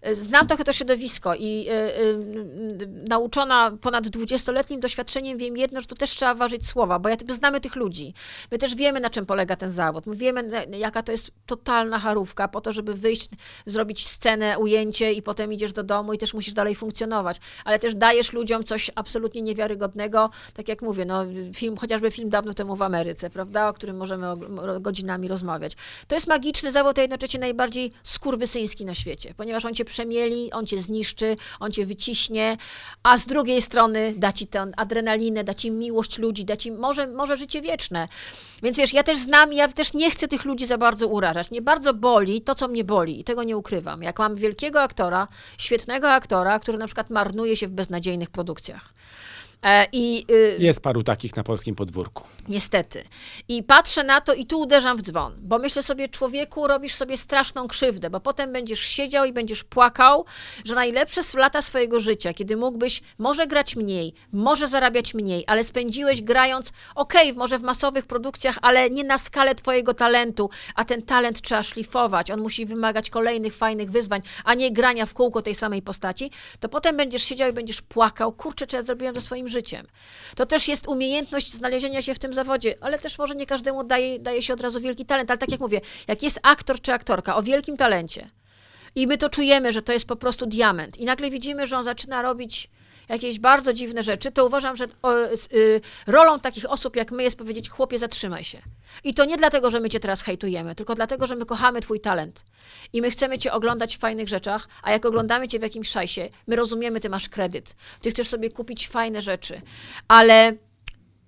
[0.00, 5.86] e, znam trochę to środowisko i y, y, nauczona ponad 20-letnim doświadczeniem wiem jedno, że
[5.86, 8.14] tu też trzeba ważyć słowa, bo ja, my znamy tych ludzi.
[8.52, 10.06] My też wiemy, na czym polega ten zawód.
[10.06, 13.28] My wiemy, jaka to jest totalna charówka po to, żeby wyjść,
[13.66, 17.36] zrobić scenę, ujęcie i potem idziesz do domu i też musisz dalej funkcjonować.
[17.64, 22.54] Ale też dajesz ludziom coś absolutnie niewiarygodnego, tak jak mówię, no, film, chociażby film dawno
[22.54, 24.26] temu w Ameryce, prawda, o którym możemy
[24.80, 25.76] godzinami rozmawiać.
[26.08, 30.52] To To jest magiczny zawód, a jednocześnie najbardziej skurwysyński na świecie, ponieważ on cię przemieli,
[30.52, 32.56] on cię zniszczy, on cię wyciśnie,
[33.02, 37.06] a z drugiej strony da ci tę adrenalinę, da ci miłość ludzi, da ci może,
[37.06, 38.08] może życie wieczne.
[38.62, 41.50] Więc wiesz, ja też znam, ja też nie chcę tych ludzi za bardzo urażać.
[41.50, 44.02] Mnie bardzo boli to, co mnie boli i tego nie ukrywam.
[44.02, 48.94] Jak mam wielkiego aktora, świetnego aktora, który na przykład marnuje się w beznadziejnych produkcjach.
[49.62, 52.24] E, I y, Jest paru takich na polskim podwórku.
[52.48, 53.04] Niestety.
[53.48, 57.16] I patrzę na to i tu uderzam w dzwon, bo myślę sobie, człowieku, robisz sobie
[57.16, 60.24] straszną krzywdę, bo potem będziesz siedział i będziesz płakał,
[60.64, 66.22] że najlepsze lata swojego życia, kiedy mógłbyś może grać mniej, może zarabiać mniej, ale spędziłeś
[66.22, 71.40] grając, okej, może w masowych produkcjach, ale nie na skalę twojego talentu, a ten talent
[71.40, 75.82] trzeba szlifować, on musi wymagać kolejnych fajnych wyzwań, a nie grania w kółko tej samej
[75.82, 76.30] postaci,
[76.60, 79.53] to potem będziesz siedział i będziesz płakał, kurczę, czy ja zrobiłem ze swoim życiem.
[80.36, 84.18] To też jest umiejętność znalezienia się w tym zawodzie, ale też może nie każdemu daje,
[84.18, 87.36] daje się od razu wielki talent, ale tak jak mówię, jak jest aktor czy aktorka
[87.36, 88.30] o wielkim talencie
[88.94, 91.84] i my to czujemy, że to jest po prostu diament i nagle widzimy, że on
[91.84, 92.70] zaczyna robić
[93.08, 94.84] jakieś bardzo dziwne rzeczy, to uważam, że
[95.52, 98.62] y, rolą takich osób jak my jest powiedzieć, chłopie, zatrzymaj się.
[99.04, 102.00] I to nie dlatego, że my cię teraz hejtujemy, tylko dlatego, że my kochamy twój
[102.00, 102.44] talent.
[102.92, 106.28] I my chcemy cię oglądać w fajnych rzeczach, a jak oglądamy cię w jakimś szajsie,
[106.46, 107.76] my rozumiemy, ty masz kredyt.
[108.00, 109.62] Ty chcesz sobie kupić fajne rzeczy,
[110.08, 110.52] ale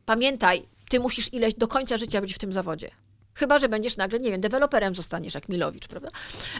[0.07, 2.91] pamiętaj, ty musisz ileś do końca życia być w tym zawodzie.
[3.37, 6.09] Chyba, że będziesz nagle, nie wiem, deweloperem zostaniesz jak Milowicz, prawda?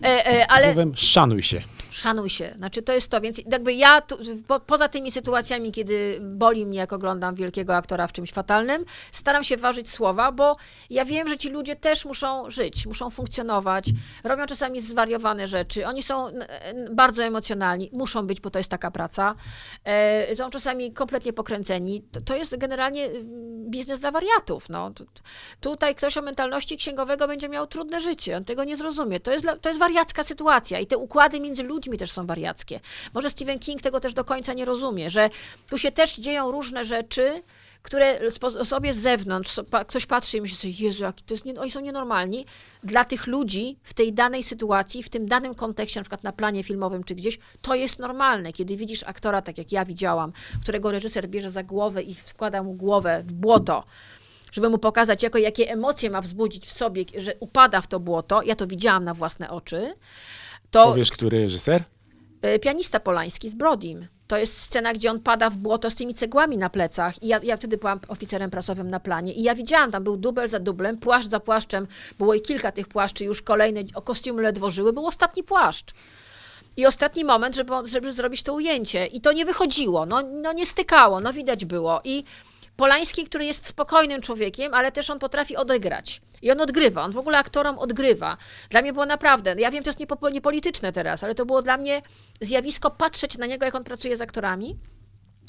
[0.03, 1.62] E, e, ale Słowem, szanuj się.
[1.91, 2.53] szanuj się.
[2.57, 3.20] Znaczy, to jest to.
[3.20, 8.07] Więc jakby ja, tu, po, poza tymi sytuacjami, kiedy boli mnie, jak oglądam wielkiego aktora
[8.07, 10.57] w czymś fatalnym, staram się ważyć słowa, bo
[10.91, 13.85] ja wiem, że ci ludzie też muszą żyć, muszą funkcjonować,
[14.24, 15.87] robią czasami zwariowane rzeczy.
[15.87, 16.31] Oni są
[16.91, 19.35] bardzo emocjonalni, muszą być, bo to jest taka praca.
[19.85, 22.03] E, są czasami kompletnie pokręceni.
[22.12, 24.68] To, to jest generalnie mm, biznes dla wariatów.
[24.68, 24.91] No.
[24.91, 25.22] Tu- tu-
[25.61, 28.37] Tutaj ktoś o mentalności księgowego będzie miał trudne życie.
[28.37, 29.21] On tego nie zrozumie.
[29.21, 32.81] To jest, to jest wariacka sytuacja i te układy między ludźmi też są wariackie.
[33.14, 35.31] Może Stephen King tego też do końca nie rozumie, że
[35.71, 37.43] tu się też dzieją różne rzeczy,
[37.87, 38.31] które
[38.64, 42.47] sobie z zewnątrz, ktoś patrzy i myśli sobie, Jezu, jaki to jest oni są nienormalni.
[42.85, 46.62] Dla tych ludzi w tej danej sytuacji, w tym danym kontekście, na przykład na planie
[46.62, 48.53] filmowym czy gdzieś, to jest normalne.
[48.53, 52.75] Kiedy widzisz aktora, tak jak ja widziałam, którego reżyser bierze za głowę i wkłada mu
[52.75, 53.85] głowę w błoto,
[54.57, 58.43] żeby mu pokazać, jako, jakie emocje ma wzbudzić w sobie, że upada w to błoto.
[58.43, 59.95] Ja to widziałam na własne oczy.
[60.71, 61.85] To Powiesz, który reżyser?
[62.55, 64.07] y, pianista polański z Brodim.
[64.27, 67.23] To jest scena, gdzie on pada w błoto z tymi cegłami na plecach.
[67.23, 69.33] I ja, ja wtedy byłam oficerem prasowym na planie.
[69.33, 71.87] I ja widziałam, tam był dubel za dublem, płaszcz za płaszczem.
[72.19, 74.93] Było i kilka tych płaszczy, już kolejne, o kostiumy ledwo żyły.
[74.93, 75.91] Był ostatni płaszcz.
[76.77, 79.07] I ostatni moment, żeby, żeby zrobić to ujęcie.
[79.07, 82.01] I to nie wychodziło, no, no nie stykało, no widać było.
[82.05, 82.25] I
[82.77, 86.20] Polański, który jest spokojnym człowiekiem, ale też on potrafi odegrać.
[86.43, 88.37] I on odgrywa, on w ogóle aktorom odgrywa.
[88.70, 91.77] Dla mnie było naprawdę, ja wiem, to jest niepo- niepolityczne teraz, ale to było dla
[91.77, 92.03] mnie
[92.41, 94.77] zjawisko patrzeć na niego, jak on pracuje z aktorami.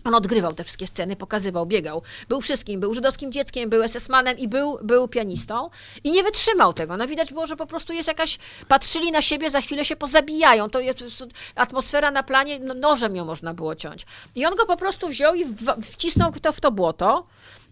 [0.07, 2.01] On odgrywał te wszystkie sceny, pokazywał, biegał.
[2.29, 5.69] Był wszystkim, był żydowskim dzieckiem, był SS-manem i był, był pianistą.
[6.03, 6.97] I nie wytrzymał tego.
[6.97, 8.37] No widać było, że po prostu jest jakaś...
[8.67, 10.69] Patrzyli na siebie, za chwilę się pozabijają.
[10.69, 14.05] To jest atmosfera na planie, no, nożem ją można było ciąć.
[14.35, 15.45] I on go po prostu wziął i
[15.91, 17.23] wcisnął to w to błoto.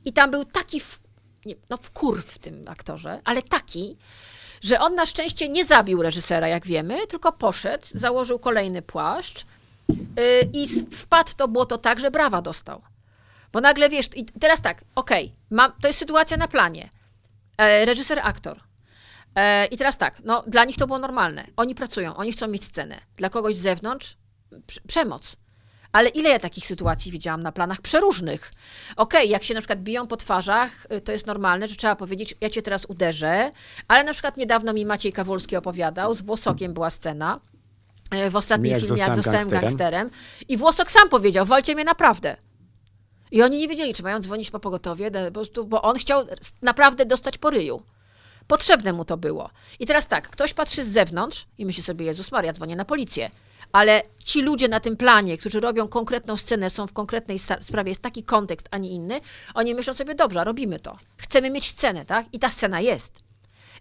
[0.05, 0.79] I tam był taki...
[0.79, 0.99] W,
[1.45, 3.97] nie, no wkurw w tym aktorze, ale taki,
[4.61, 9.45] że on na szczęście nie zabił reżysera, jak wiemy, tylko poszedł, założył kolejny płaszcz,
[10.53, 12.81] i s- wpadł to błoto tak, że brawa dostał.
[13.53, 16.89] Bo nagle wiesz, i teraz tak, okej, mam, to jest sytuacja na planie.
[17.57, 18.59] E, reżyser, aktor.
[19.35, 21.47] E, I teraz tak, no dla nich to było normalne.
[21.57, 22.99] Oni pracują, oni chcą mieć scenę.
[23.17, 24.17] Dla kogoś z zewnątrz
[24.67, 25.35] prz- przemoc.
[25.91, 28.51] Ale ile ja takich sytuacji widziałam na planach przeróżnych?
[28.95, 32.35] Okej, jak się na przykład biją po twarzach, y, to jest normalne, że trzeba powiedzieć,
[32.41, 33.51] ja cię teraz uderzę,
[33.87, 37.39] ale na przykład niedawno mi Maciej Kawulski opowiadał, z Włosokiem była scena,
[38.31, 39.61] w ostatnim filmie, jak zostałem gangsterem.
[39.61, 40.09] gangsterem.
[40.47, 42.37] I Włosok sam powiedział, walcie mnie naprawdę.
[43.31, 45.11] I oni nie wiedzieli, czy mają dzwonić po pogotowie,
[45.67, 46.25] bo on chciał
[46.61, 47.83] naprawdę dostać po ryju.
[48.47, 49.49] Potrzebne mu to było.
[49.79, 53.29] I teraz tak, ktoś patrzy z zewnątrz i myśli sobie, Jezus Maria, dzwonię na policję.
[53.71, 58.01] Ale ci ludzie na tym planie, którzy robią konkretną scenę, są w konkretnej sprawie, jest
[58.01, 59.21] taki kontekst, a nie inny,
[59.53, 60.97] oni myślą sobie, dobrze, robimy to.
[61.17, 62.25] Chcemy mieć scenę, tak?
[62.33, 63.24] I ta scena jest.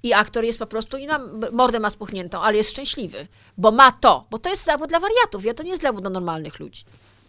[0.05, 1.21] I aktor jest po prostu, i na
[1.53, 3.27] mordę ma spuchniętą, ale jest szczęśliwy,
[3.59, 6.11] bo ma to, bo to jest zawód dla wariatów, ja to nie jest zawód dla
[6.11, 6.85] normalnych ludzi.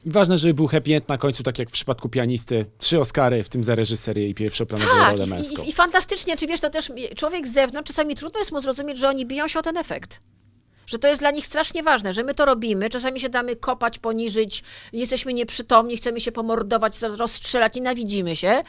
[0.06, 2.66] I ważne, żeby był happy end na końcu, tak jak w przypadku pianisty.
[2.78, 5.64] Trzy Oscary, w tym za reżyserię i pierwszoplanową Tak, rolę i, męską.
[5.64, 8.98] i, i fantastycznie, czy wiesz, to też człowiek z zewnątrz, czasami trudno jest mu zrozumieć,
[8.98, 10.20] że oni biją się o ten efekt.
[10.88, 14.00] Że to jest dla nich strasznie ważne, że my to robimy, czasami się damy kopać,
[14.00, 18.62] poniżyć, jesteśmy nieprzytomni, chcemy się pomordować, rozstrzelać, nienawidzimy się,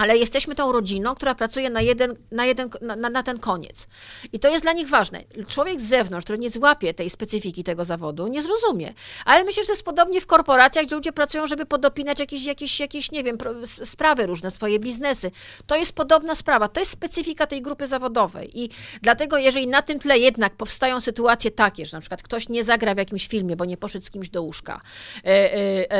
[0.00, 3.86] ale jesteśmy tą rodziną, która pracuje na, jeden, na, jeden, na, na- ten koniec.
[4.32, 5.24] I to jest dla nich ważne.
[5.48, 8.94] Człowiek z zewnątrz, który nie złapie tej specyfiki tego zawodu, nie zrozumie.
[9.24, 12.80] Ale myślę, że to jest podobnie w korporacjach, gdzie ludzie pracują, żeby podopinać jakieś, jakieś,
[12.80, 13.38] jakieś nie wiem,
[13.84, 15.30] sprawy różne, swoje biznesy.
[15.66, 16.68] To jest podobna sprawa.
[16.68, 18.60] To jest specyfika tej grupy zawodowej.
[18.60, 18.70] I
[19.02, 22.94] dlatego, jeżeli na tym tle jednak powstają sytuacje takie, że na przykład ktoś nie zagra
[22.94, 24.80] w jakimś filmie, bo nie poszedł z kimś do łóżka,
[25.24, 25.92] e, e,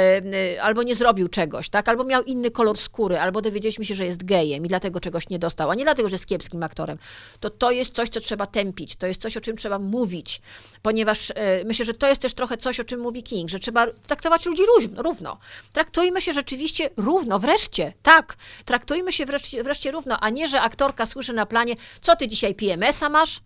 [0.55, 1.89] e, albo nie zrobił czegoś, tak?
[1.89, 5.39] albo miał inny kolor skóry, albo dowiedzieliśmy się, że jest gejem i dlatego czegoś nie
[5.39, 6.99] dostał, a nie dlatego, że jest kiepskim aktorem,
[7.41, 10.41] to to jest coś, co trzeba tępić, to jest coś, o czym trzeba mówić,
[10.83, 13.87] ponieważ e, myślę, że to jest też trochę coś, o czym mówi King, że trzeba
[14.07, 15.03] traktować ludzi równo.
[15.03, 15.39] równo.
[15.73, 21.07] Traktujmy się rzeczywiście równo, wreszcie, tak, traktujmy się wreszcie, wreszcie równo, a nie, że aktorka
[21.07, 23.41] słyszy na planie, co ty dzisiaj PMS-a masz?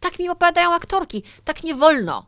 [0.00, 2.26] Tak mi opowiadają aktorki, tak nie wolno.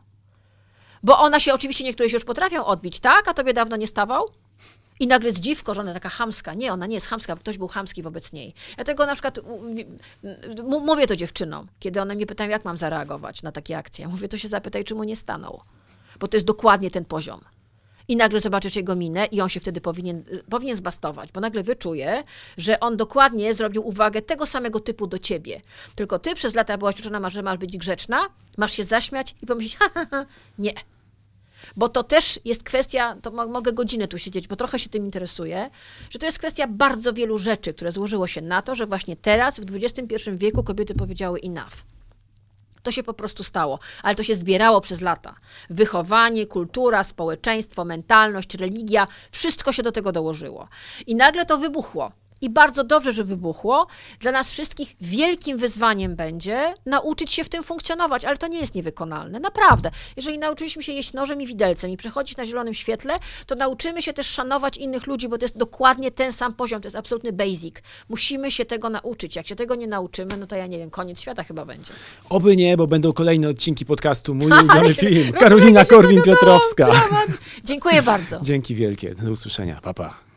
[1.03, 3.27] Bo ona się, oczywiście niektóre się już potrafią odbić, tak?
[3.27, 4.29] A tobie dawno nie stawał?
[4.99, 6.53] I nagle zdziwko, że ona taka chamska.
[6.53, 8.53] Nie, ona nie jest chamska, bo ktoś był chamski wobec niej.
[8.77, 9.39] Ja tego na przykład
[10.85, 14.07] mówię to dziewczynom, kiedy one mnie pytają, jak mam zareagować na takie akcje.
[14.07, 15.61] Mówię, to się zapytaj, czy mu nie stanął.
[16.19, 17.41] Bo to jest dokładnie ten poziom.
[18.07, 22.23] I nagle zobaczysz jego minę i on się wtedy powinien, powinien zbastować, bo nagle wyczuje,
[22.57, 25.61] że on dokładnie zrobił uwagę tego samego typu do ciebie.
[25.95, 28.27] Tylko ty przez lata byłaś uczona, że masz być grzeczna,
[28.57, 30.25] masz się zaśmiać i pomyśleć, ha, ha, ha,
[30.59, 30.73] nie.
[31.75, 35.05] Bo to też jest kwestia, to mo- mogę godzinę tu siedzieć, bo trochę się tym
[35.05, 35.69] interesuję,
[36.09, 39.59] że to jest kwestia bardzo wielu rzeczy, które złożyło się na to, że właśnie teraz,
[39.59, 41.73] w XXI wieku, kobiety powiedziały enough.
[42.83, 45.35] To się po prostu stało, ale to się zbierało przez lata.
[45.69, 50.67] Wychowanie, kultura, społeczeństwo, mentalność, religia, wszystko się do tego dołożyło.
[51.07, 52.11] I nagle to wybuchło.
[52.41, 53.87] I bardzo dobrze, że wybuchło.
[54.19, 58.75] Dla nas wszystkich wielkim wyzwaniem będzie nauczyć się w tym funkcjonować, ale to nie jest
[58.75, 59.91] niewykonalne, naprawdę.
[60.15, 63.13] Jeżeli nauczyliśmy się jeść nożem i widelcem i przechodzić na zielonym świetle,
[63.45, 66.87] to nauczymy się też szanować innych ludzi, bo to jest dokładnie ten sam poziom, to
[66.87, 67.75] jest absolutny basic.
[68.09, 69.35] Musimy się tego nauczyć.
[69.35, 71.93] Jak się tego nie nauczymy, no to ja nie wiem, koniec świata chyba będzie.
[72.29, 75.33] Oby nie, bo będą kolejne odcinki podcastu Mój ulubiony film.
[75.33, 76.91] Karolina Korwin-Piotrowska.
[77.63, 78.39] Dziękuję bardzo.
[78.49, 79.15] Dzięki wielkie.
[79.15, 79.79] Do usłyszenia.
[79.81, 80.28] Pa, pa.